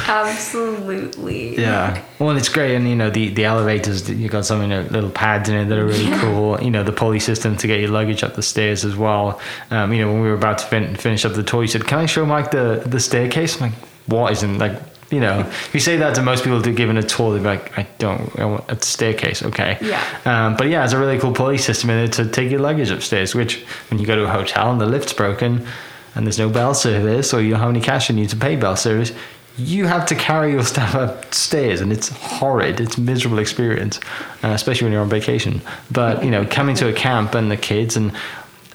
Absolutely. 0.08 1.58
Yeah. 1.62 2.04
Well, 2.20 2.36
it's 2.36 2.50
great, 2.50 2.76
and 2.76 2.88
you 2.90 2.96
know 2.96 3.10
the 3.10 3.30
the 3.30 3.46
elevators. 3.46 4.10
you've 4.10 4.32
got 4.32 4.46
some 4.46 4.62
you 4.62 4.68
know, 4.68 4.82
little 4.90 5.10
pads 5.12 5.48
in 5.50 5.56
it 5.56 5.66
that 5.66 5.78
are 5.78 5.86
really 5.86 6.12
cool. 6.20 6.60
You 6.62 6.72
know 6.72 6.84
the 6.84 6.92
pulley 6.92 7.20
system 7.20 7.56
to 7.58 7.68
get 7.68 7.80
your 7.80 7.90
luggage 7.90 8.24
up 8.24 8.34
the 8.36 8.42
stairs 8.42 8.84
as 8.84 8.96
well. 8.96 9.40
Um, 9.70 9.94
you 9.94 10.02
know 10.02 10.12
when 10.12 10.22
we 10.22 10.28
were 10.28 10.34
about 10.36 10.58
to 10.60 10.66
fin- 10.66 10.96
finish 10.96 11.24
up 11.26 11.34
the 11.34 11.44
tour, 11.44 11.62
you 11.62 11.68
said, 11.68 11.86
"Can 11.88 12.00
I 12.00 12.06
show 12.08 12.26
Mike 12.26 12.52
the 12.52 12.82
the 12.86 13.00
staircase?" 13.00 13.56
I'm 13.62 13.70
like, 13.70 13.80
"What 14.08 14.32
isn't 14.34 14.58
like?" 14.58 14.80
You 15.12 15.20
know, 15.20 15.40
if 15.42 15.74
you 15.74 15.80
say 15.80 15.98
that 15.98 16.16
to 16.16 16.22
most 16.22 16.44
people 16.44 16.62
to 16.62 16.72
giving 16.72 16.98
a 16.98 17.04
tour, 17.04 17.34
they'd 17.34 17.40
be 17.40 17.46
like, 17.46 17.78
"I 17.78 17.86
don't. 18.00 18.40
I 18.40 18.46
want 18.46 18.72
a 18.72 18.82
staircase." 18.82 19.44
Okay. 19.44 19.78
Yeah. 19.82 20.02
Um, 20.26 20.56
but 20.56 20.70
yeah, 20.70 20.84
it's 20.84 20.94
a 20.94 20.98
really 20.98 21.20
cool 21.20 21.34
pulley 21.34 21.58
system 21.58 21.90
in 21.90 22.06
it 22.06 22.14
to 22.14 22.26
take 22.26 22.50
your 22.50 22.62
luggage 22.62 22.90
upstairs. 22.90 23.36
Which 23.36 23.64
when 23.90 24.00
you 24.00 24.06
go 24.06 24.16
to 24.16 24.24
a 24.24 24.30
hotel 24.30 24.72
and 24.72 24.80
the 24.80 24.86
lift's 24.86 25.14
broken, 25.14 25.68
and 26.16 26.26
there's 26.26 26.40
no 26.40 26.50
bell 26.50 26.74
service, 26.74 27.34
or 27.34 27.42
you 27.42 27.52
don't 27.52 27.60
have 27.60 27.70
any 27.70 27.82
cash 27.82 28.10
and 28.10 28.18
you 28.18 28.24
need 28.24 28.32
to 28.32 28.38
pay 28.38 28.56
bell 28.56 28.76
service, 28.76 29.12
you 29.58 29.86
have 29.86 30.06
to 30.08 30.16
carry 30.16 30.52
your 30.54 30.64
stuff 30.74 30.96
upstairs, 30.96 31.82
and 31.82 31.92
it's 31.92 32.10
horrid. 32.10 32.80
It's 32.80 32.98
a 32.98 33.02
miserable 33.02 33.40
experience, 33.40 34.00
uh, 34.44 34.50
especially 34.50 34.86
when 34.86 34.94
you're 34.94 35.02
on 35.02 35.10
vacation. 35.10 35.62
But 35.90 36.24
you 36.24 36.32
know, 36.32 36.46
coming 36.46 36.76
to 36.76 36.88
a 36.88 36.94
camp 36.94 37.36
and 37.36 37.52
the 37.52 37.58
kids 37.58 37.98
and 37.98 38.12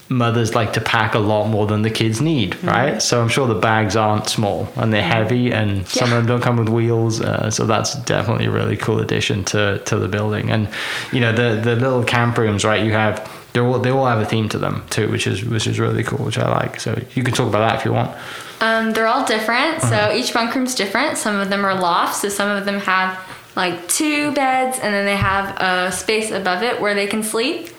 mothers 0.08 0.54
like 0.54 0.72
to 0.74 0.80
pack 0.80 1.14
a 1.14 1.18
lot 1.18 1.48
more 1.48 1.66
than 1.66 1.82
the 1.82 1.90
kids 1.90 2.20
need, 2.20 2.62
right? 2.62 3.02
So 3.02 3.20
I'm 3.20 3.28
sure 3.28 3.46
the 3.48 3.54
bags 3.54 3.96
aren't 3.96 4.28
small 4.28 4.68
and 4.76 4.92
they're 4.92 5.02
heavy, 5.02 5.52
and 5.52 5.86
some 5.88 6.12
of 6.12 6.16
them 6.18 6.26
don't 6.26 6.42
come 6.42 6.56
with 6.56 6.68
wheels. 6.68 7.20
Uh, 7.20 7.50
so 7.50 7.66
that's 7.66 7.94
definitely 8.04 8.46
a 8.46 8.50
really 8.50 8.76
cool 8.76 9.00
addition 9.00 9.44
to 9.44 9.78
to 9.86 9.98
the 9.98 10.08
building. 10.08 10.50
And 10.50 10.68
you 11.12 11.20
know, 11.20 11.32
the 11.32 11.60
the 11.60 11.76
little 11.76 12.04
camp 12.04 12.38
rooms, 12.38 12.64
right? 12.64 12.84
You 12.84 12.92
have. 12.92 13.28
They 13.52 13.62
all, 13.62 13.78
they 13.78 13.88
all 13.90 14.04
have 14.04 14.18
a 14.20 14.26
theme 14.26 14.50
to 14.50 14.58
them 14.58 14.84
too, 14.90 15.08
which 15.10 15.26
is 15.26 15.42
which 15.42 15.66
is 15.66 15.80
really 15.80 16.02
cool, 16.02 16.22
which 16.26 16.36
I 16.38 16.46
like. 16.46 16.78
So 16.78 16.90
you 17.14 17.22
can 17.24 17.32
talk 17.32 17.48
about 17.48 17.60
that 17.66 17.78
if 17.78 17.86
you 17.86 17.92
want. 17.94 18.14
Um, 18.60 18.92
they're 18.92 19.06
all 19.06 19.24
different. 19.24 19.80
So 19.80 19.94
Uh-huh. 19.96 20.12
each 20.14 20.34
bunk 20.34 20.54
room's 20.54 20.74
different. 20.74 21.16
Some 21.16 21.36
of 21.40 21.48
them 21.48 21.64
are 21.64 21.74
lofts. 21.74 22.20
So 22.20 22.28
some 22.28 22.50
of 22.50 22.66
them 22.66 22.80
have 22.80 23.18
like 23.56 23.88
two 23.88 24.32
beds, 24.32 24.78
and 24.78 24.92
then 24.94 25.06
they 25.06 25.16
have 25.16 25.56
a 25.58 25.90
space 25.90 26.30
above 26.30 26.62
it 26.62 26.82
where 26.82 26.94
they 26.94 27.06
can 27.06 27.22
sleep. 27.22 27.70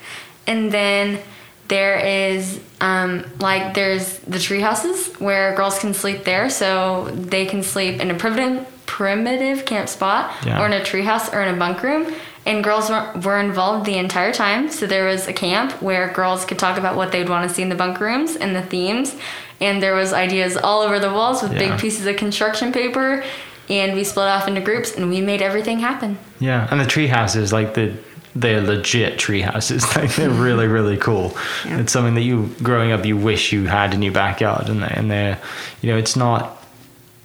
And 0.48 0.72
then 0.72 1.20
there 1.68 1.96
is 1.98 2.60
um, 2.80 3.24
like 3.38 3.74
there's 3.74 4.18
the 4.20 4.38
tree 4.38 4.60
houses 4.60 5.08
where 5.18 5.54
girls 5.54 5.78
can 5.78 5.94
sleep 5.94 6.24
there, 6.24 6.48
so 6.50 7.10
they 7.14 7.46
can 7.46 7.62
sleep 7.62 8.00
in 8.00 8.10
a 8.10 8.14
primitive 8.14 8.66
primitive 8.86 9.64
camp 9.66 9.88
spot 9.88 10.32
Yeah. 10.46 10.60
or 10.62 10.66
in 10.66 10.72
a 10.72 10.82
tree 10.82 11.02
house 11.02 11.32
or 11.32 11.42
in 11.42 11.54
a 11.54 11.58
bunk 11.58 11.82
room. 11.82 12.12
And 12.46 12.64
girls 12.64 12.88
were, 12.88 13.38
involved 13.38 13.84
the 13.84 13.98
entire 13.98 14.32
time. 14.32 14.70
So 14.70 14.86
there 14.86 15.04
was 15.04 15.28
a 15.28 15.34
camp 15.34 15.72
where 15.82 16.10
girls 16.14 16.46
could 16.46 16.58
talk 16.58 16.78
about 16.78 16.96
what 16.96 17.12
they'd 17.12 17.28
want 17.28 17.46
to 17.46 17.54
see 17.54 17.60
in 17.60 17.68
the 17.68 17.74
bunk 17.74 18.00
rooms 18.00 18.34
and 18.36 18.56
the 18.56 18.62
themes. 18.62 19.14
And 19.60 19.82
there 19.82 19.94
was 19.94 20.14
ideas 20.14 20.56
all 20.56 20.80
over 20.80 20.98
the 20.98 21.12
walls 21.12 21.42
with 21.42 21.52
Yeah. 21.52 21.58
big 21.68 21.78
pieces 21.78 22.06
of 22.06 22.16
construction 22.16 22.72
paper. 22.72 23.22
And 23.68 23.94
we 23.94 24.02
split 24.04 24.28
off 24.28 24.48
into 24.48 24.62
groups 24.62 24.96
and 24.96 25.10
we 25.10 25.20
made 25.20 25.42
everything 25.42 25.80
happen. 25.80 26.16
Yeah, 26.40 26.66
and 26.70 26.80
the 26.80 26.86
tree 26.86 27.08
houses, 27.08 27.52
like 27.52 27.74
the 27.74 27.92
they're 28.40 28.60
legit 28.62 29.18
tree 29.18 29.40
houses. 29.42 29.84
Like 29.96 30.14
they're 30.14 30.30
really 30.30 30.66
really 30.68 30.96
cool. 30.96 31.36
It's 31.64 31.92
something 31.92 32.14
that 32.14 32.22
you 32.22 32.54
growing 32.62 32.92
up 32.92 33.04
you 33.04 33.16
wish 33.16 33.52
you 33.52 33.66
had 33.66 33.94
in 33.94 34.02
your 34.02 34.12
backyard, 34.12 34.68
and 34.68 34.82
they 34.82 34.88
and 34.88 35.10
they're 35.10 35.38
you 35.82 35.90
know 35.90 35.98
it's 35.98 36.16
not. 36.16 36.54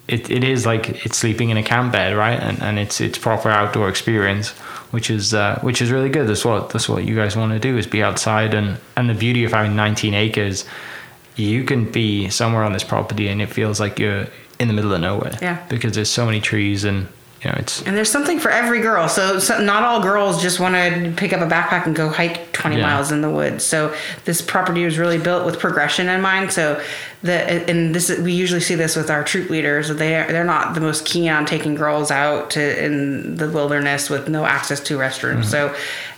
It, 0.06 0.30
it 0.30 0.44
is 0.44 0.66
like 0.66 1.06
it's 1.06 1.18
sleeping 1.18 1.50
in 1.50 1.56
a 1.56 1.64
camp 1.64 1.94
bed, 1.94 2.16
right? 2.16 2.40
And 2.40 2.62
and 2.62 2.80
it's 2.80 3.00
it's 3.00 3.18
proper 3.18 3.50
outdoor 3.50 3.90
experience, 3.90 4.50
which 4.92 5.10
is 5.10 5.34
uh, 5.34 5.60
which 5.62 5.82
is 5.82 5.92
really 5.92 6.10
good. 6.10 6.28
That's 6.28 6.44
what 6.44 6.72
that's 6.72 6.90
what 6.90 7.06
you 7.06 7.16
guys 7.16 7.38
want 7.38 7.54
to 7.54 7.60
do 7.60 7.78
is 7.78 7.88
be 7.88 8.04
outside, 8.04 8.54
and 8.54 8.80
and 8.98 9.10
the 9.10 9.14
beauty 9.14 9.46
of 9.46 9.52
having 9.54 9.76
19 9.76 10.14
acres, 10.14 10.66
you 11.36 11.64
can 11.64 11.90
be 11.90 12.30
somewhere 12.30 12.64
on 12.64 12.74
this 12.74 12.84
property 12.84 13.28
and 13.28 13.42
it 13.42 13.48
feels 13.48 13.80
like 13.80 13.98
you're 13.98 14.28
in 14.60 14.68
the 14.68 14.74
middle 14.74 14.94
of 14.94 15.02
nowhere. 15.02 15.38
Yeah. 15.42 15.66
because 15.70 15.94
there's 15.94 16.10
so 16.10 16.26
many 16.26 16.42
trees 16.42 16.84
and 16.84 17.08
you 17.44 17.50
know 17.52 17.58
it's 17.60 17.82
And 17.82 17.96
there's 17.98 18.10
something 18.12 18.40
for 18.40 18.50
every 18.50 18.82
girl. 18.82 19.08
So, 19.10 19.40
so 19.40 19.60
not 19.62 19.84
all 19.84 20.02
girls 20.02 20.42
just 20.42 20.60
want 20.60 20.76
to 20.76 21.14
pick 21.18 21.34
up 21.34 21.42
a 21.42 21.46
backpack 21.52 21.86
and 21.86 21.96
go 21.96 22.10
hike 22.10 22.52
20 22.54 22.78
Yeah. 22.78 22.84
miles 22.88 23.12
in 23.12 23.22
the 23.22 23.30
woods. 23.30 23.64
So 23.66 23.94
this 24.26 24.42
property 24.42 24.86
was 24.86 24.98
really 24.98 25.18
built 25.18 25.46
with 25.46 25.60
progression 25.60 26.08
in 26.10 26.22
mind. 26.22 26.52
So 26.54 26.82
the 27.22 27.34
and 27.70 27.94
this 27.96 28.10
we 28.20 28.34
usually 28.34 28.62
see 28.62 28.76
this 28.76 28.96
with 28.96 29.10
our 29.10 29.24
troop 29.24 29.50
leaders. 29.50 29.90
They 29.90 30.16
are, 30.16 30.28
they're 30.32 30.44
not 30.44 30.74
the 30.76 30.82
most 30.82 31.06
keen 31.06 31.30
on 31.30 31.46
taking 31.46 31.76
girls 31.76 32.12
out 32.12 32.50
to 32.52 32.84
in 32.86 33.36
the 33.36 33.50
wilderness 33.50 34.10
with 34.10 34.28
no 34.30 34.46
access 34.46 34.80
to 34.82 34.98
restrooms. 34.98 35.46
So 35.46 35.74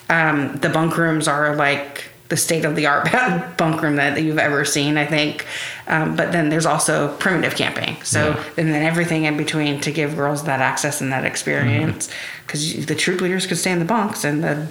um, 0.10 0.55
the 0.58 0.70
bunk 0.70 0.98
rooms 0.98 1.27
are 1.27 1.55
like 1.55 2.05
the 2.29 2.38
state 2.38 2.65
of 2.65 2.75
the 2.75 2.88
art 2.88 3.08
bunk 3.58 3.82
room 3.82 3.98
that 3.98 4.22
you've 4.22 4.39
ever 4.39 4.65
seen, 4.65 4.98
I 4.98 5.05
think. 5.05 5.46
Um, 5.88 6.15
but 6.15 6.32
then 6.32 6.50
there's 6.50 6.65
also 6.65 7.15
primitive 7.17 7.55
camping. 7.55 8.01
So 8.03 8.29
Yeah. 8.32 8.44
and 8.58 8.74
then 8.74 8.84
everything 8.84 9.25
in 9.25 9.38
between 9.38 9.79
to 9.82 9.91
give 9.91 10.15
girls 10.15 10.44
that 10.46 10.60
access 10.60 11.01
and 11.01 11.12
that 11.12 11.24
experience 11.25 12.10
because 12.46 12.86
the 12.88 12.96
troop 12.96 13.22
leaders 13.22 13.46
could 13.46 13.58
stay 13.60 13.72
in 13.72 13.79
the 13.79 13.86
bunks 13.86 14.24
and 14.24 14.44
the 14.44 14.67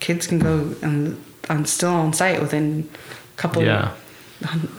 kids 0.00 0.26
can 0.26 0.38
go 0.40 0.74
and 0.82 1.22
on 1.48 1.64
still 1.64 1.90
on 1.94 2.12
site 2.12 2.40
within 2.40 2.88
a 3.34 3.40
couple 3.40 3.62
Yeah. 3.62 3.92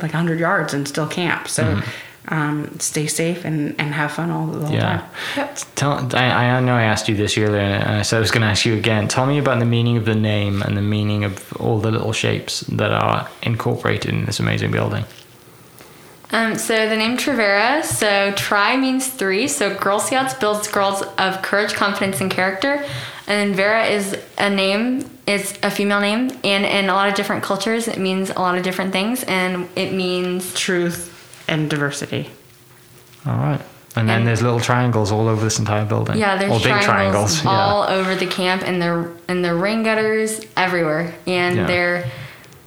like 0.01 0.11
100 0.13 0.37
yards 0.39 0.73
and 0.73 0.85
still 0.87 1.07
camp 1.07 1.47
so 1.47 1.81
um, 2.29 2.79
stay 2.79 3.07
safe 3.07 3.45
and, 3.45 3.75
and 3.79 3.93
have 3.93 4.11
fun 4.11 4.31
all 4.31 4.47
the 4.47 4.65
whole 4.65 4.75
Yeah. 4.75 5.07
time 5.35 5.49
Tell, 5.75 6.15
I, 6.15 6.57
I 6.57 6.59
know 6.59 6.75
I 6.75 6.83
asked 6.83 7.07
you 7.07 7.15
this 7.15 7.37
earlier, 7.37 7.59
and 7.61 7.97
I 7.97 8.01
said 8.01 8.17
I 8.17 8.19
was 8.19 8.31
going 8.31 8.41
to 8.41 8.47
ask 8.47 8.65
you 8.65 8.75
again. 8.75 9.07
Tell 9.07 9.25
me 9.25 9.37
about 9.37 9.59
the 9.59 9.65
meaning 9.65 9.97
of 9.97 10.05
the 10.05 10.15
name 10.15 10.61
and 10.61 10.75
the 10.75 10.81
meaning 10.81 11.23
of 11.23 11.53
all 11.53 11.79
the 11.79 11.91
little 11.91 12.13
shapes 12.13 12.61
that 12.61 12.91
are 12.91 13.29
incorporated 13.43 14.13
in 14.13 14.25
this 14.25 14.39
amazing 14.39 14.71
building. 14.71 15.05
Um, 16.31 16.55
so 16.55 16.89
the 16.89 16.97
name 16.97 17.15
Trivera, 17.17 17.83
so 17.83 18.33
tri 18.33 18.75
means 18.75 19.07
three. 19.07 19.47
So 19.47 19.73
Girl 19.73 19.99
Scouts 19.99 20.33
builds 20.33 20.67
girls 20.67 21.01
of 21.17 21.41
courage, 21.41 21.73
confidence, 21.73 22.19
and 22.19 22.29
character. 22.29 22.83
And 23.27 23.49
then 23.49 23.55
Vera 23.55 23.85
is 23.85 24.17
a 24.37 24.49
name, 24.49 25.09
it's 25.25 25.53
a 25.63 25.71
female 25.71 26.01
name. 26.01 26.31
And 26.43 26.65
in 26.65 26.89
a 26.89 26.93
lot 26.93 27.07
of 27.07 27.15
different 27.15 27.43
cultures, 27.43 27.87
it 27.87 27.97
means 27.97 28.29
a 28.29 28.39
lot 28.39 28.57
of 28.57 28.63
different 28.63 28.91
things. 28.91 29.23
And 29.23 29.69
it 29.77 29.93
means, 29.93 30.53
truth 30.53 31.13
and 31.47 31.69
diversity 31.69 32.29
All 33.25 33.33
right. 33.37 33.61
And 33.95 34.07
then 34.07 34.19
And- 34.19 34.27
there's 34.27 34.41
little 34.43 34.59
triangles 34.59 35.11
all 35.11 35.27
over 35.27 35.43
this 35.43 35.57
entire 35.59 35.83
building. 35.85 36.17
yeah, 36.17 36.37
there's 36.37 36.51
or 36.51 36.59
big 36.59 36.81
triangles, 36.81 37.41
triangles. 37.41 37.45
all 37.45 37.83
over 37.89 38.13
the 38.15 38.27
camp 38.27 38.61
and 38.65 38.79
the, 38.81 39.09
and 39.27 39.43
the 39.43 39.55
rain 39.55 39.81
gutters 39.83 40.39
everywhere. 40.55 41.13
And 41.25 41.55
Yeah. 41.55 41.65
they're, 41.65 42.11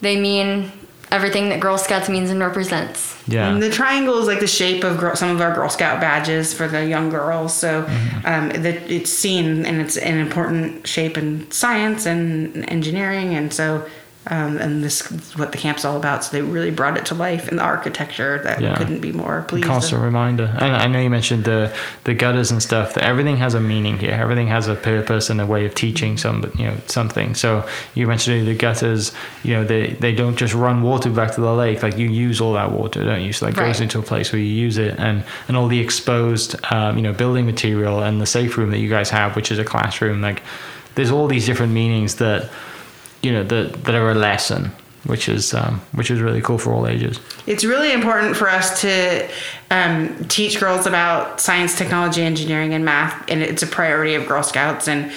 they 0.01 0.21
mean 0.21 0.73
everything 1.13 1.49
that 1.51 1.61
Girl 1.61 1.79
Scouts 1.79 2.09
means 2.09 2.31
and 2.31 2.41
represents. 2.41 3.17
yeah. 3.29 3.49
And 3.49 3.63
the 3.63 3.71
triangle 3.71 4.19
is 4.19 4.27
like 4.27 4.41
the 4.41 4.47
shape 4.49 4.83
of 4.85 4.99
girl, 4.99 5.15
some 5.15 5.31
of 5.31 5.41
our 5.41 5.55
Girl 5.55 5.69
Scout 5.69 6.01
badges 6.01 6.53
for 6.53 6.67
the 6.69 6.85
young 6.85 7.11
girls. 7.11 7.55
So 7.55 7.83
Mm-hmm. 7.85 8.27
um, 8.27 8.63
that 8.63 8.91
it's 8.91 9.13
seen 9.13 9.65
and 9.67 9.81
it's 9.81 9.97
an 9.97 10.19
important 10.19 10.87
shape 10.87 11.17
in 11.17 11.49
science 11.53 12.07
and 12.07 12.69
engineering. 12.69 13.35
And 13.35 13.53
so, 13.53 13.87
um, 14.27 14.59
and 14.59 14.85
this 14.85 15.11
is 15.11 15.37
what 15.39 15.50
the 15.50 15.57
camp's 15.59 15.85
all 15.85 15.97
about. 15.97 16.23
So 16.25 16.33
they 16.33 16.43
really 16.43 16.71
brought 16.71 16.99
it 16.99 17.07
to 17.07 17.15
life 17.15 17.49
in 17.49 17.57
the 17.57 17.62
architecture 17.62 18.39
that 18.45 18.61
Yeah. 18.61 18.75
couldn't 18.77 19.00
be 19.00 19.12
more 19.12 19.47
pleased. 19.49 19.67
Constant 19.67 20.03
reminder. 20.03 20.55
And 20.59 20.77
I 20.77 20.87
know 20.89 21.00
you 21.00 21.09
mentioned 21.09 21.45
the 21.45 21.73
the 22.05 22.12
gutters 22.12 22.50
and 22.50 22.62
stuff. 22.62 22.93
That 22.95 23.05
everything 23.05 23.39
has 23.39 23.55
a 23.55 23.61
meaning 23.61 23.99
here. 23.99 24.11
Everything 24.12 24.49
has 24.49 24.69
a 24.69 24.75
purpose 24.75 25.31
and 25.31 25.41
a 25.41 25.47
way 25.47 25.65
of 25.65 25.75
teaching 25.75 26.19
some, 26.19 26.53
you 26.59 26.67
know, 26.67 26.77
something. 26.87 27.35
So 27.35 27.67
you 27.95 28.07
mentioned 28.07 28.47
the 28.47 28.55
gutters. 28.55 29.12
You 29.43 29.55
know, 29.55 29.65
they 29.65 29.95
they 30.00 30.15
don't 30.15 30.37
just 30.37 30.53
run 30.53 30.83
water 30.83 31.09
back 31.09 31.35
to 31.37 31.41
the 31.41 31.55
lake. 31.55 31.83
Like 31.83 31.97
you 31.97 32.09
use 32.11 32.43
all 32.43 32.53
that 32.53 32.73
water, 32.73 33.03
don't 33.05 33.23
you? 33.23 33.33
So 33.33 33.47
that 33.47 33.55
goes 33.57 33.81
into 33.81 33.99
a 33.99 34.03
place 34.03 34.33
where 34.33 34.41
you 34.41 34.53
use 34.67 34.77
it, 34.77 34.97
and 34.99 35.25
and 35.49 35.57
all 35.57 35.67
the 35.67 35.81
exposed, 35.81 36.57
um, 36.71 36.97
you 36.99 37.03
know, 37.03 37.15
building 37.15 37.47
material 37.47 38.03
and 38.03 38.21
the 38.21 38.27
safe 38.27 38.59
room 38.59 38.71
that 38.71 38.79
you 38.81 38.91
guys 38.91 39.09
have, 39.11 39.35
which 39.35 39.50
is 39.50 39.59
a 39.59 39.65
classroom. 39.65 40.21
Like 40.21 40.43
there's 40.95 41.11
all 41.11 41.27
these 41.27 41.47
different 41.47 41.73
meanings 41.73 42.17
that 42.17 42.50
you 43.23 43.33
know 43.33 43.45
that 43.45 43.85
that 43.85 43.95
are 43.95 44.11
a 44.11 44.15
lesson 44.15 44.73
which 45.05 45.29
is 45.29 45.55
um, 45.55 45.81
which 45.93 46.11
is 46.11 46.21
really 46.21 46.43
cool 46.43 46.59
for 46.59 46.73
all 46.73 46.87
ages. 46.87 47.21
It's 47.47 47.65
really 47.65 47.93
important 47.93 48.37
for 48.37 48.50
us 48.50 48.83
to 48.83 49.29
um, 49.71 50.25
teach 50.29 50.61
girls 50.61 50.87
about 50.87 51.41
science, 51.41 51.77
technology, 51.77 52.23
engineering, 52.23 52.75
and 52.75 52.85
math, 52.85 53.29
and 53.31 53.43
it's 53.43 53.62
a 53.62 53.67
priority 53.67 54.15
of 54.15 54.27
Girl 54.27 54.43
Scouts 54.43 54.89
and 54.89 55.11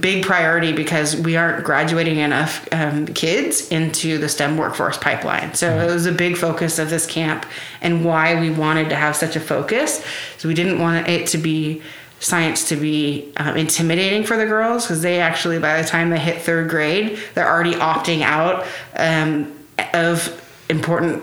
big 0.00 0.24
priority 0.24 0.72
because 0.72 1.16
we 1.16 1.36
aren't 1.36 1.64
graduating 1.64 2.18
enough 2.18 2.66
um, 2.72 3.06
kids 3.06 3.68
into 3.68 4.18
the 4.18 4.28
STEM 4.28 4.56
workforce 4.56 4.98
pipeline. 4.98 5.54
So 5.54 5.78
it 5.78 5.86
was 5.86 6.06
a 6.06 6.12
big 6.12 6.36
focus 6.36 6.78
of 6.78 6.90
this 6.90 7.06
camp 7.06 7.46
and 7.80 8.04
why 8.04 8.40
we 8.40 8.50
wanted 8.50 8.88
to 8.88 8.96
have 8.96 9.14
such 9.14 9.36
a 9.36 9.40
focus. 9.40 10.04
So 10.38 10.48
we 10.48 10.54
didn't 10.54 10.80
want 10.80 11.08
it 11.08 11.28
to 11.28 11.38
be 11.38 11.82
science 12.22 12.68
to 12.68 12.76
be 12.76 13.32
um, 13.36 13.56
intimidating 13.56 14.24
for 14.24 14.36
the 14.36 14.46
girls 14.46 14.84
because 14.84 15.02
they 15.02 15.20
actually 15.20 15.58
by 15.58 15.82
the 15.82 15.88
time 15.88 16.08
they 16.10 16.18
hit 16.18 16.40
third 16.40 16.70
grade 16.70 17.18
they're 17.34 17.48
already 17.48 17.74
opting 17.74 18.22
out 18.22 18.64
um, 18.96 19.52
of 19.92 20.40
important 20.70 21.22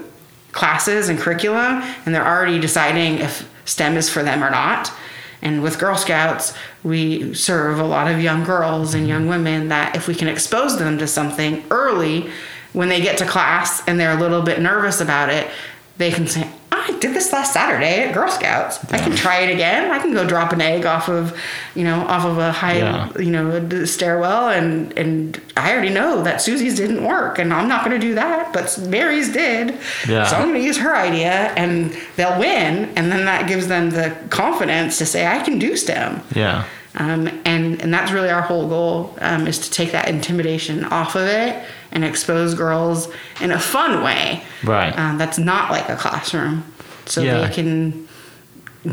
classes 0.51 1.09
and 1.09 1.17
curriculum 1.17 1.81
and 2.05 2.13
they're 2.13 2.27
already 2.27 2.59
deciding 2.59 3.19
if 3.19 3.49
STEM 3.69 3.97
is 3.97 4.09
for 4.09 4.23
them 4.23 4.43
or 4.43 4.49
not. 4.49 4.91
And 5.41 5.63
with 5.63 5.79
Girl 5.79 5.95
Scouts, 5.95 6.53
we 6.83 7.33
serve 7.33 7.79
a 7.79 7.85
lot 7.85 8.11
of 8.11 8.19
young 8.19 8.43
girls 8.43 8.93
and 8.93 9.07
young 9.07 9.27
women 9.27 9.69
that 9.69 9.95
if 9.95 10.07
we 10.07 10.15
can 10.15 10.27
expose 10.27 10.77
them 10.77 10.97
to 10.97 11.07
something 11.07 11.63
early, 11.71 12.29
when 12.73 12.89
they 12.89 13.01
get 13.01 13.17
to 13.19 13.25
class 13.25 13.81
and 13.87 13.99
they're 13.99 14.17
a 14.17 14.19
little 14.19 14.41
bit 14.41 14.59
nervous 14.59 14.99
about 14.99 15.29
it, 15.29 15.49
they 15.97 16.11
can 16.11 16.27
say, 16.27 16.49
I 16.87 16.97
did 16.99 17.13
this 17.13 17.31
last 17.33 17.53
Saturday 17.53 18.03
at 18.03 18.13
Girl 18.13 18.29
Scouts. 18.29 18.83
I 18.91 18.97
can 18.97 19.15
try 19.15 19.39
it 19.41 19.53
again. 19.53 19.91
I 19.91 19.99
can 19.99 20.13
go 20.13 20.27
drop 20.27 20.53
an 20.53 20.61
egg 20.61 20.85
off 20.85 21.09
of, 21.09 21.37
you 21.75 21.83
know, 21.83 22.01
off 22.01 22.25
of 22.25 22.37
a 22.37 22.51
high, 22.51 22.77
Yeah. 22.77 23.09
you 23.17 23.31
know, 23.31 23.85
stairwell, 23.85 24.49
and 24.49 24.97
and 24.97 25.39
I 25.57 25.71
already 25.73 25.89
know 25.89 26.23
that 26.23 26.41
Susie's 26.41 26.75
didn't 26.75 27.03
work, 27.03 27.39
and 27.39 27.53
I'm 27.53 27.67
not 27.67 27.85
going 27.85 27.99
to 27.99 28.07
do 28.07 28.15
that, 28.15 28.53
but 28.53 28.77
Mary's 28.87 29.31
did. 29.31 29.77
Yeah. 30.07 30.25
So 30.25 30.35
I'm 30.37 30.43
going 30.49 30.55
to 30.61 30.65
use 30.65 30.77
her 30.77 30.95
idea, 30.95 31.53
and 31.55 31.95
they'll 32.15 32.39
win, 32.39 32.91
and 32.95 33.11
then 33.11 33.25
that 33.25 33.47
gives 33.47 33.67
them 33.67 33.89
the 33.91 34.15
confidence 34.29 34.97
to 34.99 35.05
say, 35.05 35.27
I 35.27 35.39
can 35.43 35.59
do 35.59 35.75
STEM. 35.75 36.21
Yeah. 36.35 36.65
Um, 36.95 37.27
and 37.45 37.79
and 37.81 37.93
that's 37.93 38.11
really 38.11 38.29
our 38.29 38.41
whole 38.41 38.67
goal 38.67 39.15
um, 39.21 39.47
is 39.47 39.59
to 39.59 39.69
take 39.71 39.91
that 39.91 40.07
intimidation 40.09 40.85
off 40.85 41.15
of 41.15 41.27
it 41.27 41.63
and 41.91 42.03
expose 42.05 42.53
girls 42.53 43.07
in 43.41 43.51
a 43.51 43.59
fun 43.59 44.03
way. 44.03 44.43
Right. 44.63 44.97
Um, 44.97 45.17
that's 45.17 45.37
not 45.39 45.71
like 45.71 45.89
a 45.89 45.95
classroom, 45.95 46.63
so 47.05 47.21
Yeah. 47.21 47.47
they 47.47 47.53
can 47.53 48.07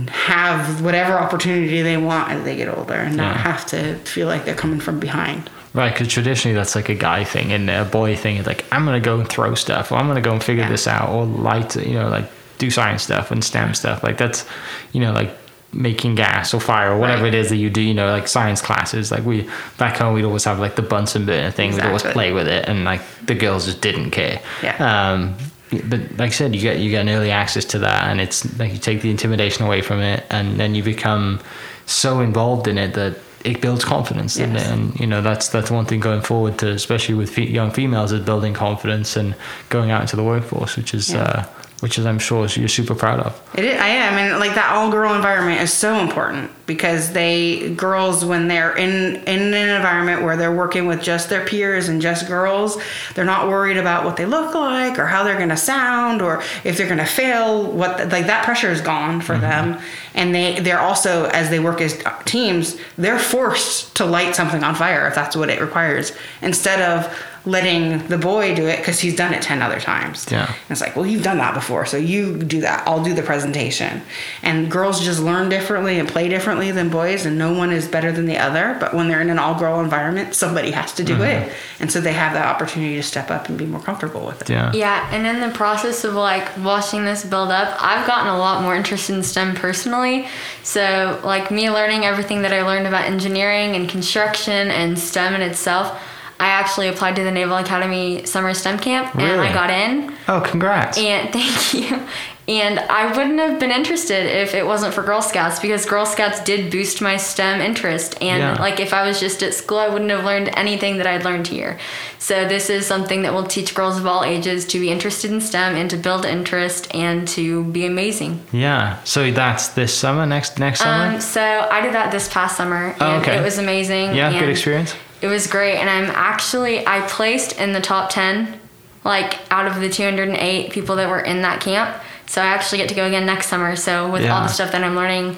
have 0.08 0.80
whatever 0.82 1.12
opportunity 1.14 1.82
they 1.82 1.96
want 1.96 2.30
as 2.30 2.44
they 2.44 2.56
get 2.56 2.68
older 2.76 2.94
and 2.94 3.16
not 3.16 3.36
Yeah. 3.36 3.42
have 3.42 3.66
to 3.66 3.94
feel 4.04 4.26
like 4.26 4.44
they're 4.44 4.54
coming 4.54 4.80
from 4.80 4.98
behind. 4.98 5.48
Right, 5.74 5.92
because 5.92 6.08
traditionally 6.08 6.56
that's 6.56 6.74
like 6.74 6.88
a 6.88 6.94
guy 6.94 7.22
thing, 7.24 7.52
and 7.52 7.68
a 7.70 7.84
boy 7.84 8.16
thing 8.16 8.36
is 8.36 8.46
like 8.46 8.64
I'm 8.72 8.84
gonna 8.84 8.98
go 9.00 9.18
and 9.20 9.28
throw 9.28 9.54
stuff, 9.54 9.92
or 9.92 9.96
I'm 9.98 10.08
gonna 10.08 10.20
go 10.22 10.32
and 10.32 10.42
figure 10.42 10.64
Yeah. 10.64 10.70
this 10.70 10.86
out, 10.88 11.10
or 11.10 11.24
light, 11.26 11.76
you 11.76 11.94
know, 11.94 12.08
like 12.08 12.24
do 12.58 12.70
science 12.70 13.02
stuff 13.02 13.30
and 13.30 13.44
STEM 13.44 13.74
stuff. 13.74 14.02
Like 14.02 14.16
that's, 14.16 14.44
you 14.92 15.00
know, 15.00 15.12
like 15.12 15.36
making 15.76 16.14
gas 16.14 16.54
or 16.54 16.60
fire 16.60 16.92
or 16.92 16.98
whatever 16.98 17.24
Right. 17.24 17.34
it 17.34 17.38
is 17.38 17.48
that 17.50 17.56
you 17.56 17.70
do. 17.70 17.80
You 17.80 17.94
know, 17.94 18.10
like 18.10 18.28
science 18.28 18.60
classes. 18.62 19.10
Like 19.10 19.24
we 19.24 19.48
back 19.78 19.96
home, 19.98 20.14
we'd 20.14 20.24
always 20.24 20.44
have 20.44 20.58
like 20.58 20.76
the 20.76 20.82
Bunsen 20.82 21.26
burner 21.26 21.50
thing. 21.50 21.74
We'd 21.74 21.84
always 21.84 22.02
play 22.02 22.32
with 22.32 22.48
it, 22.48 22.68
and 22.68 22.84
like 22.84 23.00
the 23.26 23.34
girls 23.34 23.66
just 23.66 23.80
didn't 23.80 24.10
care. 24.10 24.40
Yeah. 24.62 24.76
Um, 25.12 25.34
but 25.70 26.00
like 26.18 26.20
I 26.20 26.30
said, 26.30 26.54
you 26.54 26.60
get 26.60 26.78
you 26.78 26.90
get 26.90 27.02
an 27.02 27.08
early 27.08 27.30
access 27.30 27.64
to 27.66 27.78
that, 27.80 28.04
and 28.08 28.20
it's 28.20 28.58
like 28.58 28.72
you 28.72 28.78
take 28.78 29.02
the 29.02 29.10
intimidation 29.10 29.64
away 29.66 29.82
from 29.82 30.00
it, 30.00 30.24
and 30.30 30.58
then 30.58 30.74
you 30.74 30.82
become 30.82 31.40
so 31.86 32.20
involved 32.20 32.66
in 32.68 32.78
it 32.78 32.94
that 32.94 33.16
it 33.44 33.60
builds 33.60 33.84
confidence, 33.84 34.36
Yes. 34.36 34.48
it? 34.60 34.72
and 34.72 34.98
you 34.98 35.06
know 35.06 35.22
that's 35.22 35.48
that's 35.50 35.70
one 35.70 35.84
thing 35.86 36.00
going 36.00 36.20
forward 36.22 36.58
to 36.58 36.68
especially 36.70 37.14
with 37.14 37.30
fe- 37.30 37.46
young 37.46 37.70
females 37.70 38.10
is 38.10 38.20
building 38.24 38.54
confidence 38.54 39.14
and 39.16 39.34
going 39.68 39.90
out 39.92 40.00
into 40.00 40.16
the 40.16 40.24
workforce 40.24 40.76
which 40.76 40.92
is 40.94 41.10
Yeah. 41.12 41.22
uh, 41.22 41.44
which 41.80 41.98
is 41.98 42.06
I'm 42.06 42.18
sure 42.18 42.46
you're 42.46 42.68
super 42.68 42.94
proud 42.94 43.20
of 43.20 43.40
It 43.54 43.64
is, 43.64 43.80
I 43.80 43.88
am, 43.88 44.14
and 44.14 44.40
like 44.40 44.54
that 44.54 44.72
all 44.72 44.90
girl 44.90 45.14
environment 45.14 45.60
is 45.60 45.72
so 45.72 45.96
important 45.96 46.50
because 46.66 47.12
they 47.12 47.74
girls 47.74 48.24
when 48.24 48.48
they're 48.48 48.76
in 48.76 49.16
in 49.16 49.54
an 49.54 49.76
environment 49.76 50.22
where 50.22 50.36
they're 50.36 50.54
working 50.54 50.86
with 50.86 51.02
just 51.02 51.28
their 51.28 51.44
peers 51.44 51.88
and 51.88 52.00
just 52.00 52.26
girls, 52.26 52.78
they're 53.14 53.24
not 53.24 53.48
worried 53.48 53.76
about 53.76 54.04
what 54.04 54.16
they 54.16 54.26
look 54.26 54.54
like 54.54 54.98
or 54.98 55.06
how 55.06 55.22
they're 55.22 55.38
gonna 55.38 55.56
sound 55.56 56.22
or 56.22 56.42
if 56.64 56.76
they're 56.76 56.88
gonna 56.88 57.06
fail. 57.06 57.70
What 57.70 57.98
like 58.10 58.26
that 58.26 58.44
pressure 58.44 58.70
is 58.70 58.80
gone 58.80 59.20
for 59.20 59.34
mm-hmm. 59.34 59.42
them, 59.42 59.82
and 60.14 60.34
they 60.34 60.60
they're 60.60 60.80
also 60.80 61.26
as 61.26 61.50
they 61.50 61.60
work 61.60 61.80
as 61.80 62.02
teams, 62.24 62.76
they're 62.96 63.18
forced 63.18 63.94
to 63.96 64.06
light 64.06 64.34
something 64.34 64.64
on 64.64 64.74
fire 64.74 65.06
if 65.06 65.14
that's 65.14 65.36
what 65.36 65.50
it 65.50 65.60
requires 65.60 66.12
instead 66.40 66.80
of 66.80 67.14
letting 67.46 67.98
the 68.08 68.18
boy 68.18 68.54
do 68.56 68.66
it 68.66 68.78
because 68.78 68.98
he's 68.98 69.14
done 69.14 69.32
it 69.32 69.40
10 69.40 69.62
other 69.62 69.78
times 69.80 70.26
Yeah. 70.30 70.46
and 70.46 70.70
it's 70.70 70.80
like, 70.80 70.96
well, 70.96 71.06
you've 71.06 71.22
done 71.22 71.38
that 71.38 71.54
before, 71.54 71.86
so 71.86 71.96
you 71.96 72.36
do 72.42 72.60
that. 72.62 72.86
I'll 72.88 73.02
do 73.04 73.14
the 73.14 73.22
presentation. 73.22 74.02
And 74.42 74.68
girls 74.70 75.00
just 75.02 75.20
learn 75.20 75.48
differently 75.48 75.98
and 76.00 76.08
play 76.08 76.28
differently 76.28 76.72
than 76.72 76.88
boys, 76.90 77.24
and 77.24 77.38
no 77.38 77.52
one 77.54 77.70
is 77.72 77.86
better 77.86 78.10
than 78.10 78.26
the 78.26 78.36
other. 78.36 78.76
But 78.80 78.94
when 78.94 79.06
they're 79.08 79.20
in 79.20 79.30
an 79.30 79.38
all 79.38 79.56
girl 79.58 79.78
environment, 79.80 80.34
somebody 80.34 80.72
has 80.72 80.92
to 80.94 81.04
do 81.04 81.14
Mm-hmm. 81.14 81.22
it. 81.46 81.52
And 81.80 81.90
so 81.92 82.00
they 82.00 82.12
have 82.12 82.32
that 82.34 82.46
opportunity 82.46 82.96
to 82.96 83.02
step 83.02 83.30
up 83.30 83.48
and 83.48 83.56
be 83.56 83.64
more 83.64 83.80
comfortable 83.80 84.26
with 84.26 84.42
it. 84.42 84.50
yeah 84.50 84.72
Yeah, 84.74 85.08
and 85.14 85.24
in 85.26 85.40
the 85.40 85.54
process 85.56 86.02
of 86.04 86.14
like 86.14 86.48
watching 86.58 87.04
this 87.04 87.24
build 87.24 87.50
up, 87.50 87.80
I've 87.80 88.06
gotten 88.08 88.26
a 88.26 88.36
lot 88.38 88.60
more 88.62 88.74
interested 88.74 89.14
in 89.14 89.22
STEM 89.22 89.54
personally. 89.54 90.26
So, 90.64 91.20
like 91.24 91.50
me 91.52 91.70
learning 91.70 92.04
everything 92.04 92.42
that 92.42 92.52
I 92.52 92.62
learned 92.62 92.86
about 92.88 93.04
engineering 93.04 93.76
and 93.76 93.88
construction 93.88 94.70
and 94.70 94.98
STEM 94.98 95.34
in 95.34 95.42
itself, 95.42 95.96
I 96.38 96.48
actually 96.48 96.88
applied 96.88 97.16
to 97.16 97.22
the 97.24 97.30
Naval 97.30 97.56
Academy 97.56 98.24
summer 98.26 98.52
STEM 98.54 98.78
camp 98.78 99.14
and 99.16 99.40
I 99.40 99.52
got 99.52 99.70
in. 99.70 100.14
oh 100.28 100.40
congrats 100.44 100.98
And 100.98 101.32
thank 101.32 101.74
you. 101.74 102.00
And 102.48 102.78
I 102.78 103.06
wouldn't 103.16 103.40
have 103.40 103.58
been 103.58 103.72
interested 103.72 104.24
if 104.26 104.54
it 104.54 104.64
wasn't 104.64 104.94
for 104.94 105.02
Girl 105.02 105.20
Scouts 105.20 105.58
because 105.58 105.84
Girl 105.84 106.06
Scouts 106.06 106.38
did 106.44 106.70
boost 106.70 107.02
my 107.02 107.16
STEM 107.16 107.60
interest. 107.60 108.16
And 108.22 108.38
Yeah. 108.40 108.62
like 108.62 108.78
if 108.78 108.94
I 108.94 109.04
was 109.04 109.18
just 109.18 109.42
at 109.42 109.52
school, 109.52 109.78
I 109.78 109.88
wouldn't 109.88 110.12
have 110.12 110.24
learned 110.24 110.50
anything 110.56 110.98
that 110.98 111.08
I'd 111.08 111.24
learned 111.24 111.48
here. 111.48 111.76
So 112.20 112.46
this 112.46 112.70
is 112.70 112.86
something 112.86 113.22
that 113.22 113.32
will 113.34 113.42
teach 113.48 113.74
girls 113.74 113.98
of 113.98 114.06
all 114.06 114.22
ages 114.22 114.64
to 114.66 114.78
be 114.78 114.90
interested 114.90 115.32
in 115.32 115.40
STEM 115.40 115.74
and 115.74 115.90
to 115.90 115.96
build 115.96 116.24
interest 116.24 116.86
and 116.94 117.26
to 117.28 117.64
be 117.64 117.84
amazing. 117.86 118.44
yeah 118.52 119.02
so 119.02 119.30
that's 119.32 119.68
this 119.68 119.92
summer 119.92 120.24
next 120.26 120.58
next 120.60 120.80
summer 120.80 121.14
Um, 121.16 121.20
so 121.20 121.42
I 121.42 121.80
did 121.80 121.94
that 121.94 122.12
this 122.12 122.28
past 122.28 122.56
summer 122.56 122.90
and 122.90 123.02
Oh, 123.02 123.16
okay. 123.22 123.36
it 123.38 123.42
was 123.42 123.58
amazing. 123.58 124.14
yeah 124.14 124.30
good 124.38 124.48
experience 124.50 124.94
It 125.22 125.28
was 125.28 125.46
great, 125.46 125.76
and 125.78 125.88
I'm 125.88 126.10
actually 126.14 126.86
I 126.86 127.00
placed 127.08 127.58
in 127.58 127.72
the 127.72 127.80
top 127.80 128.10
ten, 128.10 128.60
like 129.04 129.38
out 129.50 129.66
of 129.66 129.80
the 129.80 129.88
208 129.88 130.70
people 130.72 130.96
that 130.96 131.08
were 131.08 131.20
in 131.20 131.42
that 131.42 131.60
camp. 131.60 131.96
So 132.26 132.42
I 132.42 132.46
actually 132.46 132.78
get 132.78 132.88
to 132.88 132.94
go 132.94 133.06
again 133.06 133.24
next 133.24 133.46
summer. 133.48 133.76
So 133.76 134.10
with 134.10 134.28
all 134.28 134.42
the 134.42 134.48
stuff 134.48 134.72
that 134.72 134.82
I'm 134.82 134.96
learning 134.96 135.36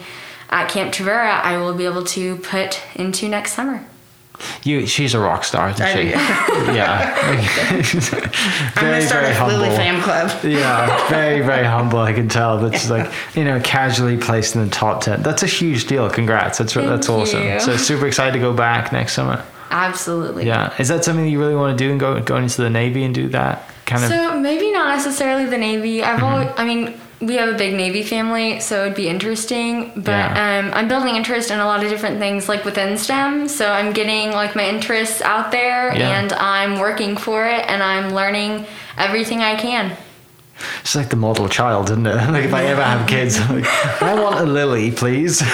at 0.51 0.69
Camp 0.71 0.93
Trivera, 0.93 1.41
I 1.45 1.59
will 1.59 1.75
be 1.75 1.85
able 1.85 2.03
to 2.05 2.37
put 2.37 2.81
into 2.97 3.29
next 3.29 3.53
summer. 3.53 3.85
you 4.63 4.87
she's 4.87 5.15
a 5.15 5.19
rock 5.21 5.43
star 5.45 5.69
isn't 5.71 5.85
I- 5.85 5.95
she 5.95 6.09
yeah 6.73 7.13
I'm 8.77 8.85
going 8.85 9.01
to 9.01 9.07
start 9.07 9.25
a 9.25 9.47
Lily 9.47 9.69
fan 9.71 10.01
club. 10.03 10.31
yeah, 10.45 11.09
very, 11.09 11.41
very 11.41 11.67
humble. 11.67 11.99
I 11.99 12.13
can 12.13 12.29
tell. 12.29 12.59
That's 12.59 12.89
like 12.89 13.13
you 13.35 13.45
know, 13.45 13.61
casually 13.61 14.17
placed 14.17 14.55
in 14.57 14.65
the 14.65 14.71
top 14.71 15.03
ten. 15.03 15.23
That's 15.23 15.43
a 15.43 15.47
huge 15.47 15.87
deal. 15.87 16.09
Congrats. 16.09 16.59
That's 16.59 16.75
that's 16.75 17.09
awesome. 17.09 17.43
you. 17.43 17.61
So 17.61 17.77
super 17.77 18.07
excited 18.07 18.33
to 18.33 18.39
go 18.39 18.53
back 18.53 18.93
next 18.93 19.13
summer. 19.15 19.45
Absolutely. 19.71 20.47
Yeah, 20.47 20.75
is 20.79 20.89
that 20.89 21.05
something 21.05 21.27
you 21.27 21.39
really 21.41 21.55
want 21.55 21.77
to 21.79 21.85
do 21.85 21.91
and 21.91 22.01
go 22.01 22.21
going 22.21 22.45
into 22.45 22.63
the 22.63 22.71
Navy 22.71 23.05
and 23.05 23.15
do 23.15 23.29
that 23.29 23.69
kind 23.87 24.03
of? 24.05 24.11
So 24.11 24.39
maybe 24.39 24.73
not 24.73 24.97
necessarily 24.97 25.47
the 25.47 25.59
Navy. 25.59 26.03
I've 26.03 26.17
Mm-hmm. 26.21 26.25
always, 26.25 26.49
I 26.57 26.65
mean, 26.65 27.01
we 27.21 27.35
have 27.35 27.49
a 27.49 27.59
big 27.59 27.75
Navy 27.75 28.03
family, 28.05 28.61
so 28.61 28.83
it'd 28.85 28.95
be 28.95 29.09
interesting. 29.09 29.91
But 29.97 30.13
Yeah. 30.13 30.59
um, 30.67 30.71
I'm 30.75 30.87
building 30.89 31.17
interest 31.17 31.51
in 31.51 31.59
a 31.59 31.65
lot 31.67 31.83
of 31.83 31.91
different 31.91 32.19
things, 32.21 32.49
like 32.49 32.65
within 32.65 32.97
STEM. 32.97 33.49
So 33.49 33.71
I'm 33.71 33.93
getting 33.93 34.31
like 34.33 34.55
my 34.55 34.69
interests 34.69 35.21
out 35.23 35.51
there, 35.51 35.95
Yeah. 35.97 36.21
and 36.21 36.33
I'm 36.35 36.79
working 36.79 37.17
for 37.17 37.45
it, 37.47 37.65
and 37.69 37.83
I'm 37.83 38.15
learning 38.15 38.67
everything 38.97 39.43
I 39.43 39.57
can. 39.57 39.97
It's 40.81 40.95
like 40.95 41.09
the 41.11 41.17
model 41.17 41.49
child, 41.49 41.91
isn't 41.91 42.07
it? 42.07 42.15
Like 42.31 42.45
if 42.45 42.55
I 42.55 42.65
ever 42.65 42.83
have 42.83 43.09
kids, 43.09 43.39
I'm 43.39 43.61
like, 43.61 44.03
I 44.03 44.21
want 44.21 44.41
a 44.41 44.45
lily, 44.45 44.91
please. 44.91 45.39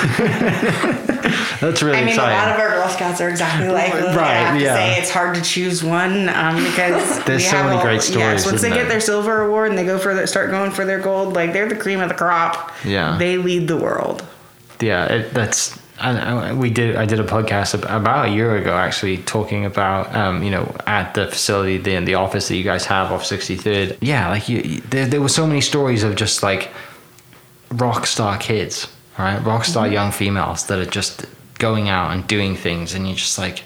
That's 1.60 1.82
really 1.82 1.98
I 1.98 2.00
mean, 2.00 2.08
exciting. 2.10 2.36
a 2.36 2.40
lot 2.40 2.54
of 2.54 2.60
our 2.60 2.70
Girl 2.70 2.88
Scouts 2.88 3.20
are 3.20 3.28
exactly 3.28 3.68
like 3.68 3.92
Lily. 3.94 4.08
Right, 4.16 4.18
I 4.18 4.34
have 4.34 4.58
to 4.58 4.64
yeah. 4.64 4.74
say 4.74 5.00
it's 5.00 5.10
hard 5.10 5.34
to 5.36 5.42
choose 5.42 5.82
one 5.82 6.28
um, 6.30 6.56
because 6.64 7.24
There's 7.24 7.44
so 7.44 7.56
have 7.56 7.66
many 7.66 7.76
all- 7.78 7.82
great 7.82 7.94
Yes, 7.96 8.06
stories, 8.08 8.46
once 8.46 8.62
they 8.62 8.70
get 8.70 8.88
their 8.88 9.00
silver 9.00 9.42
award 9.42 9.70
and 9.70 9.78
they 9.78 9.84
go 9.84 9.98
for 9.98 10.14
the, 10.14 10.26
start 10.26 10.50
going 10.50 10.70
for 10.70 10.84
their 10.84 10.98
gold, 11.00 11.34
like 11.34 11.52
they're 11.52 11.68
the 11.68 11.76
cream 11.76 12.00
of 12.00 12.08
the 12.08 12.14
crop. 12.14 12.72
Yeah. 12.84 13.16
they 13.18 13.36
lead 13.38 13.68
the 13.68 13.76
world. 13.76 14.24
yeah, 14.80 15.06
it, 15.06 15.32
that's. 15.34 15.78
I, 15.98 16.10
I, 16.10 16.52
we 16.52 16.70
did. 16.70 16.96
I 16.96 17.06
did 17.06 17.20
a 17.20 17.24
podcast 17.24 17.74
about 17.74 18.26
a 18.26 18.30
year 18.30 18.56
ago, 18.56 18.76
actually, 18.76 19.18
talking 19.18 19.64
about, 19.64 20.14
um, 20.14 20.42
you 20.42 20.50
know, 20.50 20.74
at 20.86 21.14
the 21.14 21.26
facility, 21.28 21.78
the 21.78 22.04
the 22.04 22.14
office 22.14 22.48
that 22.48 22.56
you 22.56 22.64
guys 22.64 22.84
have 22.86 23.12
off 23.12 23.22
63rd. 23.22 23.98
Yeah, 24.00 24.28
like 24.30 24.48
you, 24.48 24.80
there, 24.80 25.06
there 25.06 25.20
were 25.20 25.28
so 25.28 25.46
many 25.46 25.60
stories 25.60 26.02
of 26.02 26.16
just 26.16 26.42
like 26.42 26.70
rock 27.70 28.06
star 28.06 28.38
kids, 28.38 28.88
right? 29.18 29.38
Rock 29.38 29.64
star 29.64 29.86
young 29.86 30.10
females 30.10 30.66
that 30.66 30.80
are 30.80 30.90
just 30.90 31.26
going 31.58 31.88
out 31.88 32.10
and 32.12 32.26
doing 32.26 32.56
things, 32.56 32.94
and 32.94 33.06
you're 33.06 33.16
just 33.16 33.38
like, 33.38 33.62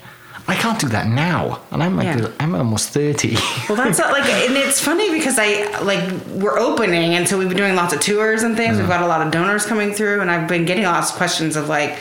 I 0.49 0.55
can't 0.55 0.81
do 0.81 0.89
that 0.89 1.07
now, 1.07 1.61
and 1.71 1.83
I'm 1.83 1.95
like, 1.97 2.19
Yeah. 2.19 2.31
I'm 2.41 2.55
almost 2.55 2.89
thirty. 2.89 3.37
Well, 3.69 3.77
that's 3.77 3.99
not, 3.99 4.13
like, 4.13 4.25
and 4.25 4.57
it's 4.57 4.81
funny 4.81 5.11
because 5.13 5.39
I 5.39 5.79
like 5.81 6.11
we're 6.29 6.59
opening, 6.59 7.15
and 7.15 7.29
so 7.29 7.39
we've 7.39 7.49
been 7.49 7.59
doing 7.59 7.77
lots 7.77 7.93
of 7.93 8.01
tours 8.01 8.43
and 8.43 8.57
things. 8.57 8.79
We've 8.79 8.87
mm. 8.87 8.89
got 8.89 9.03
a 9.03 9.07
lot 9.07 9.25
of 9.25 9.31
donors 9.31 9.67
coming 9.67 9.93
through, 9.93 10.23
and 10.23 10.31
I've 10.31 10.49
been 10.49 10.65
getting 10.65 10.85
lots 10.85 11.11
of 11.11 11.17
questions 11.19 11.55
of 11.55 11.69
like, 11.69 11.99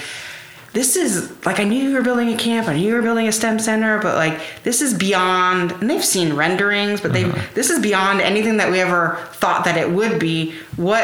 this 0.71 0.95
is 0.95 1.29
like 1.45 1.59
I 1.59 1.65
knew 1.65 1.89
you 1.89 1.93
were 1.93 2.01
building 2.01 2.29
a 2.29 2.37
camp, 2.37 2.69
I 2.69 2.75
knew 2.75 2.87
you 2.87 2.93
were 2.93 3.01
building 3.01 3.27
a 3.27 3.33
STEM 3.33 3.59
center, 3.59 3.99
but 3.99 4.15
like 4.15 4.39
this 4.63 4.81
is 4.81 4.93
beyond. 4.93 5.73
And 5.73 5.89
they've 5.89 6.05
seen 6.05 6.33
renderings, 6.33 7.01
but 7.01 7.11
they 7.11 7.23
have 7.23 7.53
this 7.53 7.69
is 7.69 7.79
beyond 7.79 8.21
anything 8.21 8.57
that 8.57 8.71
we 8.71 8.79
ever 8.79 9.17
thought 9.33 9.65
that 9.65 9.75
it 9.75 9.91
would 9.91 10.19
be. 10.19 10.53
What? 10.77 11.03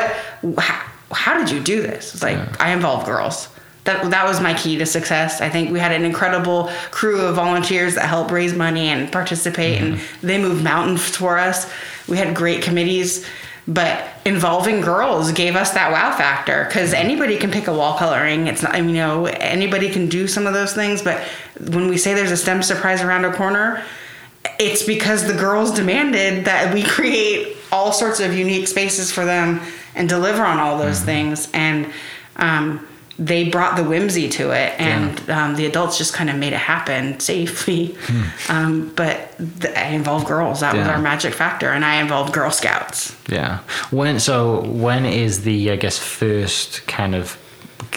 How, 0.57 0.91
how 1.11 1.37
did 1.37 1.51
you 1.51 1.59
do 1.59 1.81
this? 1.81 2.13
It's 2.13 2.23
like 2.23 2.61
I 2.61 2.71
involve 2.71 3.05
girls. 3.05 3.49
That, 3.85 4.09
that 4.11 4.25
was 4.25 4.39
my 4.39 4.53
key 4.53 4.77
to 4.77 4.85
success. 4.85 5.41
I 5.41 5.49
think 5.49 5.71
we 5.71 5.79
had 5.79 5.91
an 5.91 6.05
incredible 6.05 6.69
crew 6.91 7.21
of 7.21 7.35
volunteers 7.35 7.95
that 7.95 8.07
helped 8.07 8.31
raise 8.31 8.53
money 8.55 8.87
and 8.87 9.11
participate, 9.11 9.81
and 9.81 9.95
mm-hmm. 9.95 10.27
they 10.27 10.41
moved 10.41 10.63
mountains 10.63 11.03
for 11.03 11.37
us. 11.37 11.69
We 12.07 12.17
had 12.17 12.33
great 12.33 12.61
committees, 12.61 13.25
but 13.67 14.05
involving 14.25 14.79
girls 14.81 15.31
gave 15.33 15.55
us 15.55 15.71
that 15.71 15.91
wow 15.91 16.15
factor 16.15 16.65
because 16.65 16.93
mm-hmm. 16.93 17.05
anybody 17.05 17.37
can 17.37 17.51
pick 17.51 17.67
a 17.67 17.73
wall 17.73 17.97
coloring. 17.97 18.47
It's 18.47 18.63
not, 18.63 18.77
you 18.77 18.83
know, 18.83 19.25
anybody 19.25 19.89
can 19.89 20.07
do 20.07 20.27
some 20.27 20.47
of 20.47 20.53
those 20.53 20.73
things, 20.73 21.01
but 21.01 21.21
when 21.59 21.89
we 21.89 21.97
say 21.97 22.13
there's 22.13 22.31
a 22.31 22.37
STEM 22.37 22.63
surprise 22.63 23.01
around 23.01 23.25
a 23.25 23.33
corner, 23.33 23.83
it's 24.59 24.83
because 24.83 25.27
the 25.27 25.33
girls 25.33 25.73
demanded 25.73 26.45
that 26.45 26.73
we 26.73 26.83
create 26.83 27.57
all 27.71 27.91
sorts 27.91 28.19
of 28.19 28.33
unique 28.33 28.67
spaces 28.67 29.11
for 29.11 29.25
them 29.25 29.59
and 29.95 30.07
deliver 30.07 30.43
on 30.43 30.59
all 30.59 30.77
those 30.77 30.97
mm-hmm. 30.97 31.05
things 31.05 31.49
and 31.53 31.91
um, 32.37 32.87
they 33.19 33.47
brought 33.47 33.75
the 33.77 33.83
whimsy 33.83 34.27
to 34.27 34.49
it 34.51 34.73
and 34.79 35.29
um, 35.29 35.55
the 35.55 35.65
adults 35.67 35.97
just 35.99 36.13
kind 36.15 36.29
of 36.31 36.35
made 36.35 36.51
it 36.51 36.57
happen 36.57 37.19
safely 37.31 37.95
um, 38.49 38.91
but 38.95 39.35
th- 39.61 39.75
i 39.77 39.89
involved 39.89 40.25
girls 40.27 40.61
that 40.61 40.75
was 40.75 40.87
our 40.87 40.99
magic 40.99 41.33
factor 41.33 41.69
and 41.69 41.85
i 41.85 42.01
involved 42.01 42.33
girl 42.33 42.49
scouts 42.51 43.15
Yeah. 43.29 43.59
When 43.91 44.19
so 44.19 44.61
when 44.65 45.05
is 45.05 45.43
the 45.43 45.71
I 45.71 45.75
guess 45.75 45.97
first 45.99 46.85
kind 46.87 47.13
of 47.15 47.37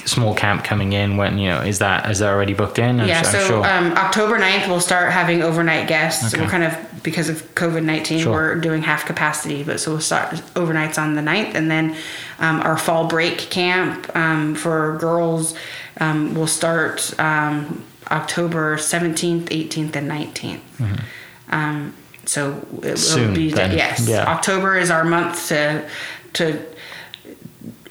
small 0.05 0.35
camp 0.35 0.63
coming 0.63 0.93
in? 0.93 1.17
When 1.17 1.39
you 1.39 1.49
know 1.49 1.63
is 1.63 1.79
that 1.79 2.09
is 2.11 2.19
that 2.21 2.29
already 2.33 2.53
booked 2.55 2.79
in? 2.79 3.01
I'm 3.01 3.09
yeah 3.09 3.23
su- 3.23 3.39
so 3.39 3.47
sure. 3.47 3.67
um, 3.67 3.93
october 3.95 4.39
9th 4.39 4.69
we'll 4.69 4.81
start 4.81 5.11
having 5.13 5.43
overnight 5.43 5.89
guests 5.89 6.35
Okay. 6.35 6.43
we're 6.45 6.51
kind 6.51 6.65
of 6.65 7.03
because 7.03 7.29
of 7.29 7.43
covid-19 7.55 8.21
Sure. 8.23 8.33
we're 8.33 8.55
doing 8.57 8.83
half 8.83 9.07
capacity 9.07 9.63
but 9.65 9.81
so 9.81 9.93
we'll 9.93 10.01
start 10.01 10.31
overnights 10.55 10.99
on 10.99 11.15
the 11.15 11.23
9th 11.23 11.55
and 11.55 11.71
then 11.71 11.97
um, 12.39 12.61
our 12.63 12.77
fall 12.77 13.07
break 13.09 13.39
camp 13.39 14.15
um, 14.17 14.55
for 14.55 14.97
girls 14.99 15.55
um, 16.01 16.35
will 16.35 16.47
start 16.47 17.19
um, 17.19 17.83
october 18.11 18.77
17th 18.77 19.45
18th 19.49 19.97
and 19.97 20.11
19th 20.11 20.61
um, 21.51 21.95
so 22.25 22.53
it 22.53 22.97
Mm-hmm. 22.97 22.97
Soon, 22.97 23.29
will 23.29 23.35
be 23.37 23.51
then. 23.51 23.73
yes 23.77 24.07
Yeah. 24.09 24.25
october 24.31 24.77
is 24.77 24.91
our 24.91 25.05
month 25.05 25.49
to 25.49 25.89
to 26.35 26.63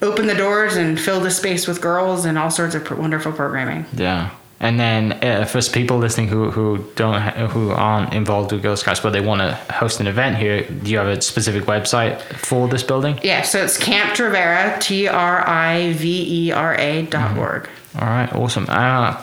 open 0.02 0.28
the 0.28 0.36
doors 0.36 0.76
and 0.76 1.00
fill 1.00 1.20
the 1.22 1.32
space 1.32 1.68
with 1.68 1.82
girls 1.82 2.26
and 2.26 2.38
all 2.38 2.52
sorts 2.52 2.76
of 2.76 2.90
wonderful 2.98 3.32
programming 3.32 3.86
yeah. 3.94 4.30
And 4.60 4.80
then 4.80 5.12
uh, 5.22 5.46
for 5.46 5.62
people 5.62 5.98
listening 5.98 6.30
who 6.30 6.50
who 6.50 6.86
don't 6.96 7.22
ha- 7.22 7.48
who 7.48 7.72
aren't 7.72 8.14
involved 8.14 8.52
with 8.54 8.62
Girl 8.64 8.78
Scouts 8.78 9.02
but 9.02 9.12
they 9.12 9.20
want 9.20 9.42
to 9.42 9.54
host 9.74 10.00
an 10.00 10.08
event 10.08 10.38
here, 10.38 10.64
do 10.64 10.90
you 10.90 10.98
have 10.98 11.08
a 11.08 11.22
specific 11.22 11.64
website 11.64 12.22
for 12.22 12.68
this 12.68 12.82
building? 12.82 13.20
Yeah, 13.22 13.42
so 13.42 13.64
it's 13.64 13.78
Camp 13.78 14.16
Trivera, 14.16 14.78
T 14.80 15.08
R 15.08 15.48
I 15.48 15.92
V 15.94 16.48
E 16.48 16.52
R 16.52 16.76
A 16.76 17.02
dot 17.04 17.38
org. 17.38 17.70
All 18.00 18.08
right, 18.08 18.32
awesome. 18.34 18.66
Uh, 18.70 19.22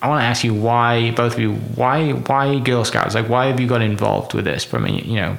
I 0.00 0.08
want 0.08 0.20
to 0.20 0.24
ask 0.24 0.42
you 0.44 0.54
why 0.54 1.10
both 1.12 1.34
of 1.34 1.38
you 1.40 1.54
why 1.54 2.12
why 2.12 2.58
Girl 2.60 2.84
Scouts? 2.84 3.14
Like 3.14 3.28
why 3.28 3.46
have 3.46 3.58
you 3.58 3.66
got 3.66 3.82
involved 3.82 4.32
with 4.32 4.44
this? 4.44 4.64
From 4.64 4.86
you 4.86 5.16
know, 5.16 5.38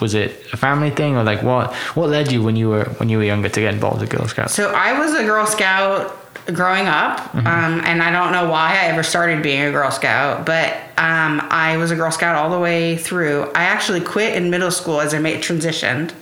was 0.00 0.14
it 0.14 0.44
a 0.52 0.56
family 0.56 0.90
thing 0.90 1.16
or 1.16 1.22
like 1.22 1.42
what 1.42 1.72
what 1.94 2.08
led 2.10 2.32
you 2.32 2.42
when 2.42 2.56
you 2.56 2.68
were 2.70 2.84
when 2.98 3.08
you 3.08 3.18
were 3.18 3.24
younger 3.24 3.48
to 3.48 3.60
get 3.60 3.74
involved 3.74 4.00
with 4.00 4.10
Girl 4.10 4.26
Scouts? 4.26 4.54
So 4.54 4.72
I 4.72 4.98
was 4.98 5.14
a 5.14 5.24
Girl 5.24 5.46
Scout 5.46 6.25
growing 6.52 6.86
up, 6.86 7.34
um, 7.34 7.80
and 7.84 8.02
I 8.02 8.10
don't 8.10 8.32
know 8.32 8.48
why 8.50 8.72
I 8.72 8.86
ever 8.86 9.02
started 9.02 9.42
being 9.42 9.62
a 9.62 9.70
Girl 9.72 9.90
Scout, 9.90 10.46
but 10.46 10.72
um, 10.96 11.40
I 11.50 11.76
was 11.76 11.90
a 11.90 11.96
Girl 11.96 12.10
Scout 12.10 12.36
all 12.36 12.50
the 12.50 12.58
way 12.58 12.96
through. 12.96 13.50
I 13.54 13.64
actually 13.64 14.00
quit 14.00 14.34
in 14.34 14.50
middle 14.50 14.70
school 14.70 15.00
as 15.00 15.12
I 15.14 15.18
made 15.18 15.42
transitioned. 15.42 16.12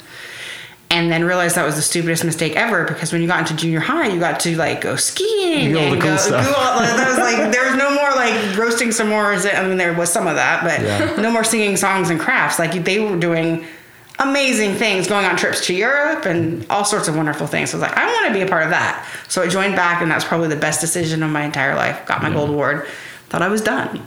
And 0.91 1.11
then 1.11 1.25
realized 1.25 1.57
that 1.57 1.65
was 1.67 1.75
the 1.75 1.83
stupidest 1.83 2.25
mistake 2.25 2.55
ever 2.55 2.85
because 2.85 3.13
when 3.13 3.21
you 3.21 3.27
got 3.27 3.41
into 3.41 3.57
junior 3.57 3.81
high, 3.81 4.07
you 4.09 4.21
got 4.21 4.39
to 4.41 4.55
like 4.57 4.81
go 4.83 4.95
skiing 4.95 5.73
Do 5.73 5.79
all 5.79 5.87
the 5.87 5.93
and 5.95 6.01
cool 6.03 6.11
go. 6.13 6.17
stuff. 6.19 6.45
that 6.47 7.09
was 7.09 7.19
like 7.19 7.51
there 7.53 7.65
was 7.67 7.75
no 7.75 7.93
more 7.93 8.11
like 8.11 8.57
roasting 8.57 8.91
s'mores. 8.91 9.53
I 9.53 9.67
mean, 9.67 9.77
there 9.77 9.93
was 9.95 10.13
some 10.13 10.29
of 10.29 10.37
that, 10.37 10.63
but 10.63 10.81
Yeah. 10.83 11.21
no 11.21 11.33
more 11.33 11.43
singing 11.43 11.77
songs 11.77 12.11
and 12.11 12.21
crafts. 12.21 12.61
Like 12.61 12.85
they 12.85 13.01
were 13.01 13.17
doing 13.17 13.65
amazing 14.18 14.74
things, 14.74 15.09
going 15.09 15.27
on 15.27 15.37
trips 15.37 15.66
to 15.66 15.74
Europe 15.74 16.24
and 16.24 16.64
all 16.70 16.85
sorts 16.85 17.09
of 17.09 17.16
wonderful 17.16 17.46
things. 17.46 17.70
So 17.70 17.79
I 17.79 17.81
was 17.81 17.90
like, 17.90 17.98
I 17.98 18.07
want 18.07 18.29
to 18.29 18.33
be 18.33 18.42
a 18.42 18.46
part 18.46 18.62
of 18.62 18.70
that. 18.70 19.09
So 19.29 19.42
I 19.42 19.48
joined 19.48 19.74
back, 19.74 20.03
and 20.03 20.11
that's 20.11 20.24
probably 20.24 20.48
the 20.48 20.57
best 20.57 20.81
decision 20.81 21.22
of 21.22 21.31
my 21.31 21.44
entire 21.44 21.74
life. 21.74 22.07
Got 22.07 22.22
my 22.22 22.31
gold 22.31 22.50
award. 22.50 22.87
Thought 23.29 23.42
I 23.42 23.48
was 23.48 23.61
done. 23.61 24.03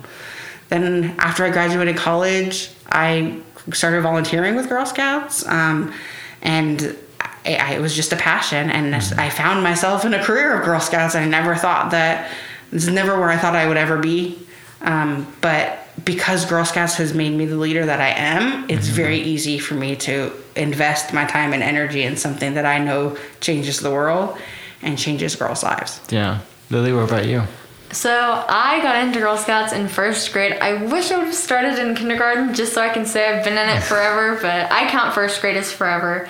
Then 0.69 1.15
after 1.19 1.43
I 1.43 1.49
graduated 1.49 1.97
college, 1.97 2.71
I 2.89 3.39
started 3.73 4.01
volunteering 4.01 4.55
with 4.55 4.69
Girl 4.69 4.85
Scouts, 4.85 5.45
um, 5.47 5.93
and 6.41 6.95
I, 7.19 7.55
I, 7.55 7.73
it 7.73 7.81
was 7.81 7.95
just 7.95 8.13
a 8.13 8.17
passion. 8.17 8.69
And 8.69 8.95
I 8.95 9.29
found 9.29 9.63
myself 9.63 10.05
in 10.05 10.13
a 10.13 10.23
career 10.23 10.57
of 10.57 10.65
Girl 10.65 10.79
Scouts. 10.79 11.15
I 11.15 11.25
never 11.25 11.55
thought 11.55 11.91
that 11.91 12.31
this 12.71 12.83
is 12.83 12.93
never 12.93 13.19
where 13.19 13.29
I 13.29 13.37
thought 13.37 13.55
I 13.55 13.67
would 13.67 13.77
ever 13.77 13.97
be. 13.97 14.39
Um, 14.81 15.33
but 15.41 15.86
because 16.03 16.45
Girl 16.45 16.63
Scouts 16.63 16.95
has 16.95 17.13
made 17.13 17.33
me 17.33 17.45
the 17.45 17.57
leader 17.57 17.85
that 17.85 17.99
I 17.99 18.09
am, 18.09 18.69
it's 18.69 18.87
very 18.87 19.19
easy 19.19 19.59
for 19.59 19.73
me 19.73 19.95
to 19.97 20.31
invest 20.55 21.13
my 21.13 21.25
time 21.25 21.53
and 21.53 21.63
energy 21.63 22.03
in 22.03 22.17
something 22.17 22.53
that 22.53 22.65
I 22.65 22.79
know 22.79 23.17
changes 23.41 23.79
the 23.79 23.91
world 23.91 24.37
and 24.81 24.97
changes 24.97 25.35
girls' 25.35 25.63
lives. 25.63 25.99
yeah, 26.09 26.41
Lily, 26.69 26.93
what 26.93 27.03
about 27.09 27.25
you? 27.25 27.43
So 27.91 28.43
I 28.47 28.81
got 28.81 29.03
into 29.03 29.19
Girl 29.19 29.37
Scouts 29.37 29.71
in 29.71 29.87
first 29.87 30.33
grade. 30.33 30.53
I 30.59 30.83
wish 30.83 31.09
I 31.09 31.17
would 31.17 31.27
have 31.27 31.35
started 31.35 31.79
in 31.79 31.95
kindergarten 31.95 32.53
just 32.53 32.73
so 32.73 32.81
I 32.81 32.89
can 32.89 33.05
say 33.05 33.33
I've 33.33 33.45
been 33.45 33.57
in 33.57 33.69
it 33.69 33.81
forever, 33.83 34.35
but 34.41 34.71
I 34.71 34.89
count 34.89 35.15
first 35.15 35.39
grade 35.41 35.57
as 35.57 35.71
forever. 35.71 36.27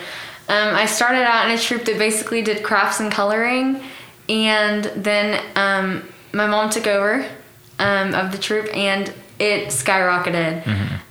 Um, 0.50 0.76
I 0.76 0.86
started 0.86 1.24
out 1.24 1.50
in 1.50 1.58
a 1.58 1.60
troop 1.60 1.84
that 1.86 1.98
basically 1.98 2.42
did 2.42 2.64
crafts 2.64 3.00
and 3.00 3.12
coloring, 3.12 3.84
and 4.30 4.86
then 4.96 5.44
um, 5.56 6.08
my 6.32 6.48
mom 6.48 6.70
took 6.70 6.88
over 6.88 7.28
um, 7.80 8.14
of 8.14 8.32
the 8.32 8.38
troop, 8.38 8.74
and 8.76 9.14
it 9.40 9.68
skyrocketed. 9.70 10.66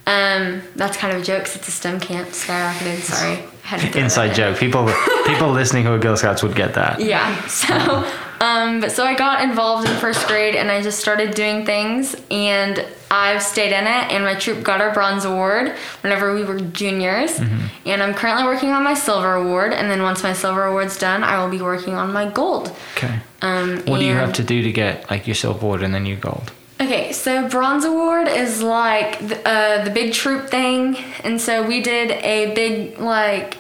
Um, 0.08 0.62
that's 0.76 0.96
kind 0.96 1.14
of 1.16 1.22
a 1.22 1.24
joke 1.24 1.40
because 1.44 1.56
it's 1.56 1.68
a 1.68 1.72
STEM 1.72 2.00
camp. 2.00 2.28
Skyrocketed. 2.28 3.00
Sorry, 3.00 3.36
had 3.62 3.80
to 3.80 3.86
throw 3.86 3.92
that 3.92 3.96
Inside 3.96 4.28
in. 4.30 4.34
joke. 4.34 4.58
People 4.58 4.90
people 5.26 5.50
listening 5.60 5.84
who 5.84 5.92
are 5.92 5.98
Girl 5.98 6.16
Scouts 6.16 6.42
would 6.42 6.54
get 6.54 6.74
that. 6.74 7.00
Yeah. 7.00 7.44
So, 7.46 8.06
um, 8.40 8.80
but 8.80 8.92
so 8.92 9.04
I 9.04 9.14
got 9.14 9.42
involved 9.42 9.88
in 9.88 9.96
first 9.96 10.26
grade 10.28 10.54
and 10.54 10.70
I 10.70 10.82
just 10.82 11.00
started 11.00 11.34
doing 11.34 11.64
things 11.66 12.14
and 12.30 12.84
I've 13.10 13.42
stayed 13.42 13.72
in 13.72 13.84
it 13.86 14.12
and 14.12 14.22
my 14.24 14.34
troop 14.34 14.62
got 14.62 14.80
our 14.80 14.92
bronze 14.92 15.24
award 15.24 15.74
whenever 16.02 16.34
we 16.34 16.44
were 16.44 16.60
juniors. 16.60 17.38
And 17.40 18.02
I'm 18.02 18.14
currently 18.14 18.44
working 18.44 18.70
on 18.70 18.84
my 18.84 18.94
silver 18.94 19.34
award 19.34 19.72
and 19.72 19.90
then 19.90 20.02
once 20.02 20.22
my 20.22 20.34
silver 20.34 20.64
award's 20.64 20.98
done, 20.98 21.24
I 21.24 21.42
will 21.42 21.50
be 21.50 21.62
working 21.62 21.94
on 21.94 22.12
my 22.12 22.28
gold. 22.28 22.70
Okay. 22.96 23.18
Um, 23.42 23.78
What 23.86 23.98
do 24.00 24.04
you 24.04 24.14
have 24.14 24.34
to 24.34 24.44
do 24.44 24.62
to 24.62 24.70
get 24.72 25.10
like 25.10 25.26
your 25.26 25.34
silver 25.34 25.64
award 25.64 25.82
and 25.82 25.92
then 25.94 26.04
your 26.06 26.18
gold? 26.18 26.52
Okay, 26.78 27.12
so 27.12 27.48
bronze 27.48 27.84
award 27.86 28.28
is 28.28 28.62
like 28.62 29.18
the, 29.26 29.48
uh, 29.48 29.84
the 29.84 29.90
big 29.90 30.12
troop 30.12 30.48
thing, 30.50 30.96
and 31.24 31.40
so 31.40 31.66
we 31.66 31.80
did 31.80 32.10
a 32.10 32.54
big 32.54 32.98
like 32.98 33.56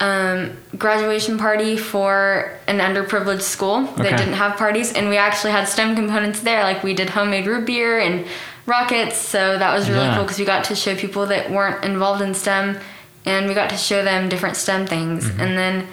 um, 0.00 0.56
graduation 0.76 1.38
party 1.38 1.76
for 1.76 2.58
an 2.66 2.78
underprivileged 2.78 3.42
school 3.42 3.82
that 3.82 4.06
Okay. 4.06 4.16
didn't 4.16 4.34
have 4.34 4.56
parties, 4.56 4.92
and 4.92 5.08
we 5.08 5.16
actually 5.16 5.52
had 5.52 5.68
STEM 5.68 5.94
components 5.94 6.40
there. 6.40 6.64
Like 6.64 6.82
we 6.82 6.94
did 6.94 7.10
homemade 7.10 7.46
root 7.46 7.64
beer 7.64 8.00
and 8.00 8.26
rockets, 8.66 9.16
so 9.16 9.56
that 9.56 9.72
was 9.72 9.88
really 9.88 10.06
Yeah. 10.06 10.16
cool 10.16 10.24
because 10.24 10.38
we 10.40 10.44
got 10.44 10.64
to 10.64 10.74
show 10.74 10.96
people 10.96 11.26
that 11.26 11.50
weren't 11.50 11.84
involved 11.84 12.22
in 12.22 12.34
STEM, 12.34 12.76
and 13.24 13.46
we 13.46 13.54
got 13.54 13.70
to 13.70 13.76
show 13.76 14.02
them 14.02 14.28
different 14.28 14.56
STEM 14.56 14.86
things, 14.88 15.26
and 15.28 15.56
then. 15.56 15.86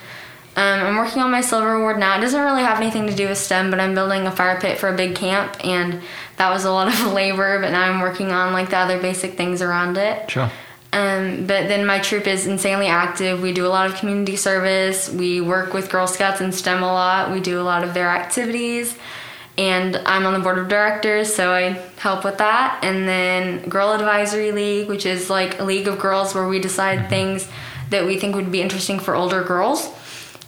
Um, 0.57 0.79
I'm 0.85 0.95
working 0.95 1.21
on 1.21 1.31
my 1.31 1.41
silver 1.41 1.73
award 1.73 1.99
now. 1.99 2.17
It 2.17 2.21
doesn't 2.21 2.39
really 2.39 2.63
have 2.63 2.79
anything 2.79 3.07
to 3.07 3.13
do 3.13 3.27
with 3.27 3.37
STEM, 3.37 3.71
but 3.71 3.79
I'm 3.81 3.93
building 3.93 4.25
a 4.25 4.31
fire 4.31 4.59
pit 4.59 4.77
for 4.77 4.87
a 4.87 4.95
big 4.95 5.15
camp, 5.15 5.57
and 5.65 6.01
that 6.37 6.49
was 6.49 6.63
a 6.63 6.71
lot 6.71 6.87
of 6.87 7.13
labor. 7.13 7.59
But 7.59 7.71
now 7.71 7.83
I'm 7.83 7.99
working 7.99 8.31
on 8.31 8.53
like 8.53 8.69
the 8.69 8.77
other 8.77 8.99
basic 8.99 9.35
things 9.35 9.61
around 9.61 9.97
it. 9.97 10.31
Sure. 10.31 10.49
Um, 10.93 11.45
but 11.45 11.67
then 11.67 11.85
my 11.85 11.99
troop 11.99 12.25
is 12.25 12.47
insanely 12.47 12.87
active. 12.87 13.41
We 13.41 13.51
do 13.51 13.65
a 13.65 13.67
lot 13.67 13.87
of 13.87 13.97
community 13.97 14.37
service. 14.37 15.09
We 15.09 15.41
work 15.41 15.73
with 15.73 15.89
Girl 15.89 16.07
Scouts 16.07 16.39
and 16.39 16.55
STEM 16.55 16.81
a 16.81 16.87
lot. 16.87 17.33
We 17.33 17.41
do 17.41 17.59
a 17.59 17.63
lot 17.63 17.83
of 17.83 17.93
their 17.93 18.07
activities. 18.07 18.97
And 19.57 19.97
I'm 20.05 20.25
on 20.25 20.33
the 20.33 20.39
board 20.39 20.57
of 20.57 20.69
directors, 20.69 21.33
so 21.33 21.51
I 21.51 21.81
help 21.97 22.23
with 22.23 22.37
that. 22.37 22.79
And 22.81 23.07
then 23.07 23.67
Girl 23.67 23.91
Advisory 23.91 24.53
League, 24.53 24.87
which 24.87 25.05
is 25.05 25.29
like 25.29 25.59
a 25.59 25.65
league 25.65 25.89
of 25.89 25.99
girls 25.99 26.33
where 26.33 26.47
we 26.47 26.59
decide 26.59 27.09
things 27.09 27.49
that 27.89 28.05
we 28.05 28.17
think 28.17 28.35
would 28.35 28.51
be 28.51 28.61
interesting 28.61 28.99
for 28.99 29.15
older 29.15 29.43
girls. 29.43 29.93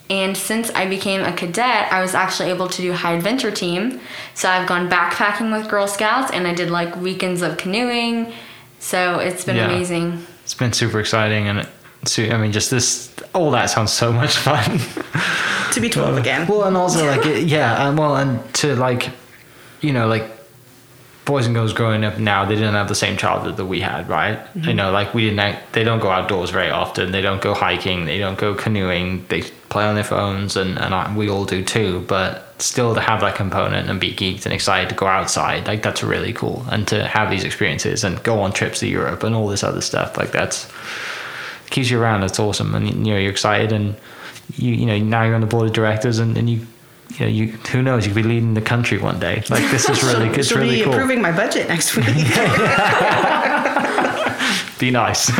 And 0.10 0.38
since 0.38 0.70
I 0.72 0.88
became 0.88 1.22
a 1.22 1.34
cadet, 1.34 1.92
I 1.92 2.02
was 2.02 2.16
actually 2.16 2.50
able 2.50 2.70
to 2.70 2.82
do 2.82 2.94
high 2.94 3.14
adventure 3.14 3.52
team. 3.52 4.00
So 4.36 4.50
I've 4.50 4.68
gone 4.68 4.90
backpacking 4.90 5.52
with 5.58 5.70
Girl 5.70 5.88
Scouts 5.88 6.32
and 6.32 6.48
I 6.48 6.54
did 6.54 6.70
like 6.70 6.96
weekends 6.96 7.42
of 7.42 7.58
canoeing. 7.58 8.32
So 8.80 9.20
it's 9.20 9.44
been 9.44 9.58
Yeah. 9.58 9.66
amazing. 9.66 10.26
It's 10.44 10.54
been 10.54 10.72
super 10.72 11.02
exciting, 11.02 11.48
and 11.50 11.60
it, 11.60 11.68
so, 12.06 12.24
I 12.24 12.38
mean, 12.38 12.54
just 12.54 12.72
this, 12.72 13.10
all 13.34 13.52
that 13.52 13.70
sounds 13.70 13.92
so 13.92 14.14
much 14.14 14.38
fun. 14.48 14.80
To 15.74 15.82
be 15.82 15.90
12 15.90 16.18
again. 16.18 16.48
Well, 16.48 16.64
and 16.64 16.78
also 16.78 17.06
like 17.06 17.26
it, 17.26 17.44
yeah, 17.48 17.86
and 17.90 17.98
well, 17.98 18.16
and 18.16 18.40
to 18.56 18.76
like, 18.78 19.10
you 19.82 19.92
know, 19.92 20.08
like 20.08 20.24
boys 21.28 21.46
and 21.46 21.54
girls 21.54 21.74
growing 21.74 22.06
up 22.06 22.18
now, 22.18 22.46
they 22.46 22.56
didn't 22.56 22.74
have 22.74 22.88
the 22.88 22.96
same 22.96 23.18
childhood 23.18 23.58
that 23.58 23.66
we 23.66 23.82
had, 23.82 24.08
right? 24.08 24.40
You 24.56 24.62
mm-hmm. 24.62 24.76
know, 24.78 24.92
like 24.92 25.14
we 25.14 25.26
didn't. 25.26 25.40
Act, 25.40 25.74
they 25.74 25.84
don't 25.84 26.00
go 26.00 26.10
outdoors 26.10 26.50
very 26.50 26.72
often. 26.72 27.12
They 27.12 27.22
don't 27.22 27.42
go 27.42 27.54
hiking. 27.54 28.06
They 28.06 28.18
don't 28.18 28.40
go 28.40 28.56
canoeing. 28.56 29.26
They 29.28 29.42
play 29.70 29.84
on 29.84 29.96
their 29.96 30.06
phones, 30.06 30.56
and 30.56 30.80
and 30.80 30.96
I, 30.96 31.16
we 31.16 31.30
all 31.30 31.46
do 31.46 31.64
too. 31.64 32.04
But 32.08 32.60
still, 32.60 32.96
to 32.96 33.02
have 33.02 33.20
that 33.22 33.36
component 33.36 33.90
and 33.90 34.00
be 34.00 34.14
geeked 34.14 34.46
and 34.46 34.54
excited 34.54 34.90
to 34.90 34.96
go 34.96 35.06
outside, 35.06 35.68
like 35.68 35.84
that's 35.84 36.02
really 36.02 36.34
cool. 36.34 36.66
And 36.72 36.88
to 36.88 37.06
have 37.06 37.30
these 37.30 37.44
experiences 37.44 38.04
and 38.04 38.24
go 38.24 38.40
on 38.40 38.54
trips 38.54 38.80
to 38.80 38.88
Europe 38.88 39.24
and 39.24 39.36
all 39.36 39.48
this 39.50 39.64
other 39.64 39.82
stuff, 39.82 40.18
like 40.18 40.32
that's 40.32 40.72
keeps 41.70 41.90
you 41.92 42.02
around. 42.02 42.22
That's 42.22 42.40
awesome, 42.40 42.74
and 42.74 42.88
you 42.88 43.14
know 43.14 43.20
you're 43.20 43.32
excited, 43.32 43.74
and 43.74 43.96
you 44.56 44.74
you 44.74 44.86
know 44.86 44.98
now 44.98 45.24
you're 45.24 45.36
on 45.36 45.42
the 45.42 45.48
board 45.48 45.68
of 45.68 45.74
directors, 45.74 46.20
and, 46.20 46.38
and 46.38 46.50
you 46.50 46.66
you 47.12 47.20
know 47.20 47.28
you 47.28 47.48
who 47.48 47.82
knows 47.82 48.06
you 48.06 48.14
could 48.14 48.24
be 48.24 48.28
leading 48.28 48.54
the 48.54 48.62
country 48.62 48.98
one 48.98 49.20
day. 49.20 49.44
Like 49.50 49.70
this 49.72 49.90
is 49.90 50.04
really 50.04 50.30
good. 50.30 50.40
it's 50.40 50.50
She'll 50.50 50.58
really 50.60 50.78
be 50.78 50.84
cool. 50.84 50.94
Improving 50.94 51.22
my 51.22 51.32
budget 51.32 51.68
next 51.68 51.96
week. 51.96 52.06
Be 54.80 54.92
nice. 54.92 55.30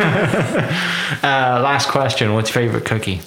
last 1.22 1.88
question: 1.90 2.34
What's 2.34 2.52
your 2.52 2.62
favorite 2.62 2.84
cookie? 2.84 3.20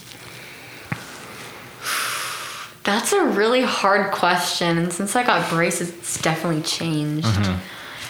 That's 2.84 3.13
a 3.13 3.23
really 3.23 3.62
hard 3.62 4.12
question, 4.12 4.77
and 4.77 4.91
since 4.91 5.15
I 5.15 5.23
got 5.23 5.49
braces, 5.49 5.89
it's 5.89 6.21
definitely 6.21 6.63
changed. 6.63 7.27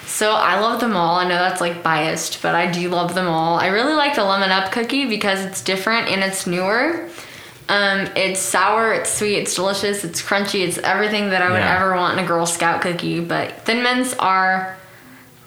So 0.05 0.33
I 0.33 0.59
love 0.59 0.81
them 0.81 0.95
all. 0.95 1.17
I 1.17 1.23
know 1.23 1.35
that's 1.35 1.61
like 1.61 1.83
biased, 1.83 2.41
but 2.41 2.55
I 2.55 2.71
do 2.71 2.89
love 2.89 3.15
them 3.15 3.27
all. 3.27 3.59
I 3.59 3.67
really 3.67 3.93
like 3.93 4.15
the 4.15 4.23
lemon 4.23 4.51
up 4.51 4.71
cookie 4.71 5.07
because 5.07 5.45
it's 5.45 5.63
different 5.63 6.07
and 6.09 6.23
it's 6.23 6.45
newer. 6.45 7.07
Um, 7.71 8.07
it's 8.17 8.41
sour, 8.41 8.91
it's 8.91 9.09
sweet, 9.13 9.37
it's 9.37 9.55
delicious, 9.55 10.03
it's 10.03 10.21
crunchy, 10.21 10.67
it's 10.67 10.77
everything 10.79 11.29
that 11.29 11.41
I 11.41 11.49
would 11.49 11.59
Yeah. 11.61 11.75
ever 11.77 11.95
want 11.95 12.17
in 12.19 12.25
a 12.25 12.27
Girl 12.27 12.45
Scout 12.45 12.81
cookie. 12.81 13.21
But 13.21 13.61
Thin 13.65 13.81
Mints 13.81 14.13
are 14.19 14.75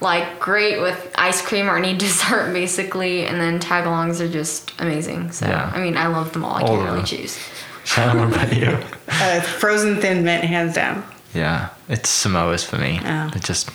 like 0.00 0.40
great 0.40 0.80
with 0.80 1.10
ice 1.16 1.42
cream 1.42 1.68
or 1.68 1.76
any 1.76 1.94
dessert 2.06 2.52
basically, 2.54 3.26
and 3.26 3.38
then 3.38 3.60
tagalongs 3.60 4.20
are 4.20 4.28
just 4.28 4.72
amazing. 4.78 5.32
So 5.32 5.46
Yeah. 5.46 5.70
I 5.74 5.80
mean, 5.80 5.96
I 5.98 6.06
love 6.06 6.32
them 6.32 6.44
all. 6.46 6.54
I 6.56 6.62
All 6.62 6.68
can't 6.68 6.80
of 6.88 6.94
really 6.94 7.04
choose. 7.04 7.38
Shannon, 7.84 8.18
what 8.30 8.34
about 8.38 8.56
you? 8.56 8.78
uh, 9.10 9.40
frozen 9.42 10.00
thin 10.00 10.24
mint, 10.24 10.44
hands 10.44 10.74
down. 10.74 11.04
Yeah, 11.34 11.68
it's 11.90 12.08
Samoa's 12.08 12.64
for 12.64 12.78
me. 12.78 13.00
Oh. 13.04 13.30
It 13.34 13.42
just 13.44 13.68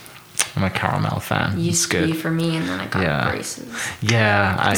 I'm 0.56 0.64
a 0.64 0.70
caramel 0.72 1.20
fan. 1.20 1.52
it's 1.52 1.60
Used 1.62 1.92
to 1.92 1.98
good. 2.00 2.08
be 2.08 2.14
for 2.14 2.32
me, 2.32 2.56
and 2.58 2.68
then 2.68 2.80
I 2.80 2.88
got 2.88 3.04
Yeah. 3.04 3.30
braces. 3.30 3.68
Yeah, 4.02 4.56
I 4.58 4.72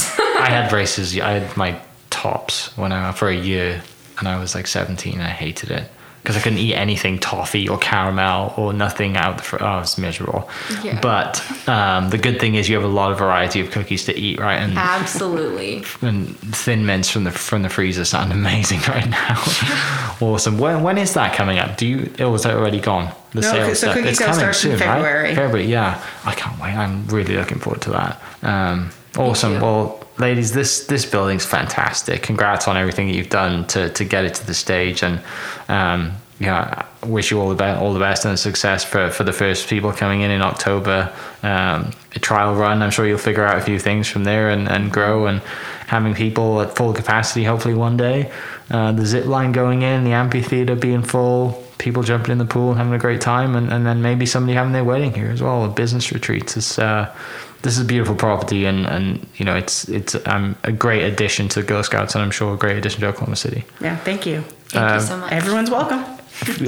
I 0.43 0.49
had 0.49 0.69
braces. 0.69 1.17
I 1.17 1.31
had 1.39 1.55
my 1.55 1.79
tops 2.21 2.75
when 2.77 2.91
I 2.91 3.11
for 3.13 3.29
a 3.29 3.35
year, 3.35 3.81
and 4.19 4.27
I 4.27 4.39
was 4.39 4.53
like 4.55 4.67
17. 4.67 5.13
and 5.13 5.23
I 5.23 5.29
hated 5.29 5.71
it 5.71 5.89
because 6.21 6.37
I 6.37 6.39
couldn't 6.39 6.59
eat 6.59 6.75
anything 6.75 7.17
toffee 7.17 7.67
or 7.67 7.79
caramel 7.79 8.53
or 8.55 8.73
nothing 8.73 9.17
out 9.17 9.37
the. 9.37 9.43
Fr- 9.43 9.63
oh, 9.63 9.79
it's 9.79 9.97
miserable. 9.97 10.47
Yeah. 10.83 10.99
But 11.01 11.41
um, 11.67 12.11
the 12.11 12.19
good 12.19 12.39
thing 12.39 12.53
is 12.53 12.69
you 12.69 12.75
have 12.75 12.83
a 12.83 12.93
lot 13.01 13.11
of 13.11 13.17
variety 13.17 13.59
of 13.59 13.71
cookies 13.71 14.05
to 14.05 14.15
eat, 14.15 14.39
right? 14.39 14.57
And 14.57 14.77
Absolutely. 14.77 15.77
and 16.03 16.37
thin 16.55 16.85
mints 16.85 17.09
from 17.09 17.23
the 17.23 17.31
from 17.31 17.63
the 17.63 17.69
freezer 17.69 18.05
sound 18.05 18.31
amazing 18.41 18.81
right 18.81 19.09
now. 19.09 19.41
awesome. 20.21 20.59
When 20.59 20.83
when 20.83 20.97
is 20.99 21.13
that 21.15 21.35
coming 21.35 21.57
up? 21.57 21.75
Do 21.77 21.87
you? 21.87 22.13
Or 22.19 22.29
was 22.29 22.43
that 22.43 22.53
already 22.55 22.79
gone? 22.79 23.11
The 23.33 23.41
No, 23.41 23.51
sales 23.51 23.79
so 23.79 23.93
cookie 23.93 24.09
It's 24.09 24.17
sale 24.19 24.27
coming 24.27 24.39
starts 24.39 24.63
in 24.65 24.71
soon, 24.71 24.79
February. 24.79 25.23
right? 25.29 25.35
February. 25.35 25.65
Yeah, 25.65 26.03
I 26.25 26.33
can't 26.35 26.59
wait. 26.61 26.75
I'm 26.75 27.07
really 27.07 27.35
looking 27.35 27.57
forward 27.59 27.81
to 27.83 27.91
that. 27.91 28.21
Um, 28.43 28.91
awesome. 29.17 29.59
Well, 29.59 30.00
ladies, 30.17 30.51
this 30.51 30.85
this 30.87 31.05
building's 31.05 31.45
fantastic. 31.45 32.23
Congrats 32.23 32.67
on 32.67 32.77
everything 32.77 33.07
that 33.07 33.15
you've 33.15 33.29
done 33.29 33.65
to 33.67 33.89
to 33.89 34.05
get 34.05 34.25
it 34.25 34.35
to 34.35 34.47
the 34.47 34.53
stage, 34.53 35.03
and 35.03 35.21
um, 35.67 36.13
yeah, 36.39 36.85
I 37.03 37.05
wish 37.05 37.31
you 37.31 37.39
all 37.39 37.49
the 37.49 37.55
best, 37.55 37.81
all 37.81 37.93
the 37.93 37.99
best 37.99 38.25
and 38.25 38.37
success 38.37 38.83
for 38.83 39.09
for 39.11 39.23
the 39.23 39.33
first 39.33 39.69
people 39.69 39.91
coming 39.91 40.21
in 40.21 40.31
in 40.31 40.41
October. 40.41 41.13
Um, 41.43 41.91
a 42.15 42.19
trial 42.19 42.55
run. 42.55 42.81
I'm 42.81 42.91
sure 42.91 43.07
you'll 43.07 43.17
figure 43.17 43.45
out 43.45 43.57
a 43.57 43.61
few 43.61 43.79
things 43.79 44.07
from 44.07 44.23
there 44.23 44.49
and 44.49 44.67
and 44.67 44.91
grow 44.91 45.27
and 45.27 45.41
having 45.87 46.13
people 46.13 46.61
at 46.61 46.75
full 46.75 46.93
capacity 46.93 47.43
hopefully 47.43 47.73
one 47.73 47.97
day. 47.97 48.31
Uh, 48.69 48.91
the 48.93 49.05
zip 49.05 49.25
line 49.25 49.51
going 49.51 49.81
in, 49.81 50.05
the 50.05 50.13
amphitheater 50.13 50.75
being 50.75 51.03
full, 51.03 51.61
people 51.77 52.03
jumping 52.03 52.31
in 52.31 52.37
the 52.37 52.45
pool 52.45 52.69
and 52.69 52.77
having 52.77 52.93
a 52.93 52.97
great 52.97 53.19
time, 53.19 53.55
and, 53.55 53.71
and 53.73 53.85
then 53.85 54.01
maybe 54.01 54.25
somebody 54.25 54.53
having 54.53 54.71
their 54.71 54.85
wedding 54.85 55.13
here 55.13 55.29
as 55.29 55.41
well, 55.41 55.67
business 55.67 56.11
retreats. 56.13 56.55
It's 56.55 56.79
uh, 56.79 57.13
this 57.61 57.77
is 57.77 57.83
a 57.83 57.85
beautiful 57.85 58.15
property, 58.15 58.65
and, 58.65 58.85
and 58.87 59.25
you 59.35 59.45
know 59.45 59.55
it's 59.55 59.87
it's 59.89 60.15
um, 60.27 60.55
a 60.63 60.71
great 60.71 61.03
addition 61.03 61.47
to 61.49 61.61
the 61.61 61.65
Girl 61.67 61.83
Scouts, 61.83 62.15
and 62.15 62.23
I'm 62.23 62.31
sure 62.31 62.53
a 62.53 62.57
great 62.57 62.77
addition 62.77 63.01
to 63.01 63.07
Oklahoma 63.07 63.35
City. 63.35 63.63
Yeah, 63.79 63.95
thank 63.97 64.25
you. 64.25 64.41
Thank 64.69 64.85
Um, 64.85 64.95
you 64.95 65.01
so 65.05 65.17
much. 65.17 65.31
Everyone's 65.31 65.69
welcome. 65.71 66.03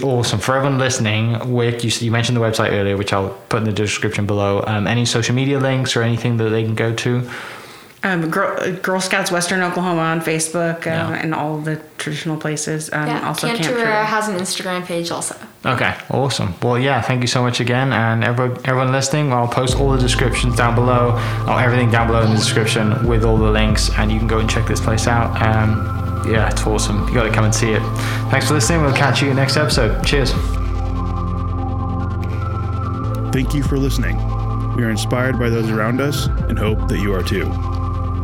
Awesome 0.04 0.40
for 0.40 0.56
everyone 0.56 0.78
listening. 0.78 1.52
Wick, 1.52 1.84
you, 1.84 1.90
you 2.00 2.12
mentioned 2.12 2.38
the 2.38 2.42
website 2.42 2.72
earlier, 2.74 2.96
which 2.96 3.12
I'll 3.12 3.30
put 3.50 3.58
in 3.60 3.64
the 3.64 3.72
description 3.72 4.28
below. 4.28 4.64
Um, 4.68 4.86
any 4.86 5.06
social 5.06 5.34
media 5.34 5.58
links 5.60 5.96
or 5.96 6.04
anything 6.04 6.38
that 6.38 6.50
they 6.50 6.64
can 6.64 6.76
go 6.76 6.94
to? 6.94 7.30
Um, 8.04 8.30
Girl, 8.30 8.56
uh, 8.60 8.72
Girl 8.82 9.00
Scouts 9.02 9.32
Western 9.32 9.62
Oklahoma 9.64 10.02
on 10.02 10.20
Facebook 10.22 10.86
uh, 10.86 10.90
Yeah. 10.92 11.14
and 11.16 11.34
all 11.34 11.58
the 11.58 11.78
traditional 11.98 12.38
places. 12.38 12.92
Um, 12.94 13.08
yeah, 13.08 13.28
also 13.28 13.48
Camp 13.48 13.62
Camp 13.62 13.74
Trivera 13.74 13.94
Trivera. 13.94 14.06
has 14.06 14.28
an 14.28 14.36
Instagram 14.38 14.86
page 14.86 15.10
also. 15.10 15.36
Okay, 15.66 15.96
awesome. 16.10 16.54
Well, 16.62 16.78
yeah, 16.78 17.02
thank 17.02 17.22
you 17.22 17.28
so 17.28 17.42
much 17.42 17.62
again, 17.62 17.94
and 17.94 18.22
everyone, 18.22 18.60
everyone 18.66 18.92
listening. 18.92 19.32
I'll 19.32 19.48
post 19.48 19.78
all 19.78 19.92
the 19.92 19.98
descriptions 19.98 20.58
down 20.58 20.76
below, 20.76 21.12
or 21.48 21.62
everything 21.62 21.90
down 21.90 22.08
below 22.08 22.22
in 22.24 22.32
the 22.32 22.36
description 22.36 23.08
with 23.08 23.24
all 23.24 23.38
the 23.38 23.50
links, 23.50 23.90
and 23.98 24.12
you 24.12 24.20
can 24.20 24.28
go 24.28 24.40
and 24.40 24.50
check 24.50 24.68
this 24.68 24.82
place 24.82 25.08
out. 25.08 25.42
Um, 25.42 26.30
yeah, 26.30 26.50
it's 26.50 26.68
awesome. 26.68 27.08
You 27.08 27.14
got 27.14 27.24
to 27.24 27.32
come 27.32 27.46
and 27.46 27.56
see 27.56 27.72
it. 27.72 27.82
Thanks 28.30 28.48
for 28.50 28.56
listening. 28.56 28.82
We'll 28.82 28.94
catch 28.94 29.22
you 29.22 29.34
next 29.34 29.56
episode. 29.56 30.04
Cheers. 30.06 30.32
Thank 33.32 33.54
you 33.54 33.64
for 33.64 33.78
listening. 33.78 34.18
We 34.76 34.84
are 34.84 34.90
inspired 34.90 35.40
by 35.40 35.50
those 35.50 35.70
around 35.70 36.02
us 36.02 36.26
and 36.26 36.60
hope 36.60 36.88
that 36.90 37.00
you 37.00 37.14
are 37.14 37.24
too. 37.24 37.73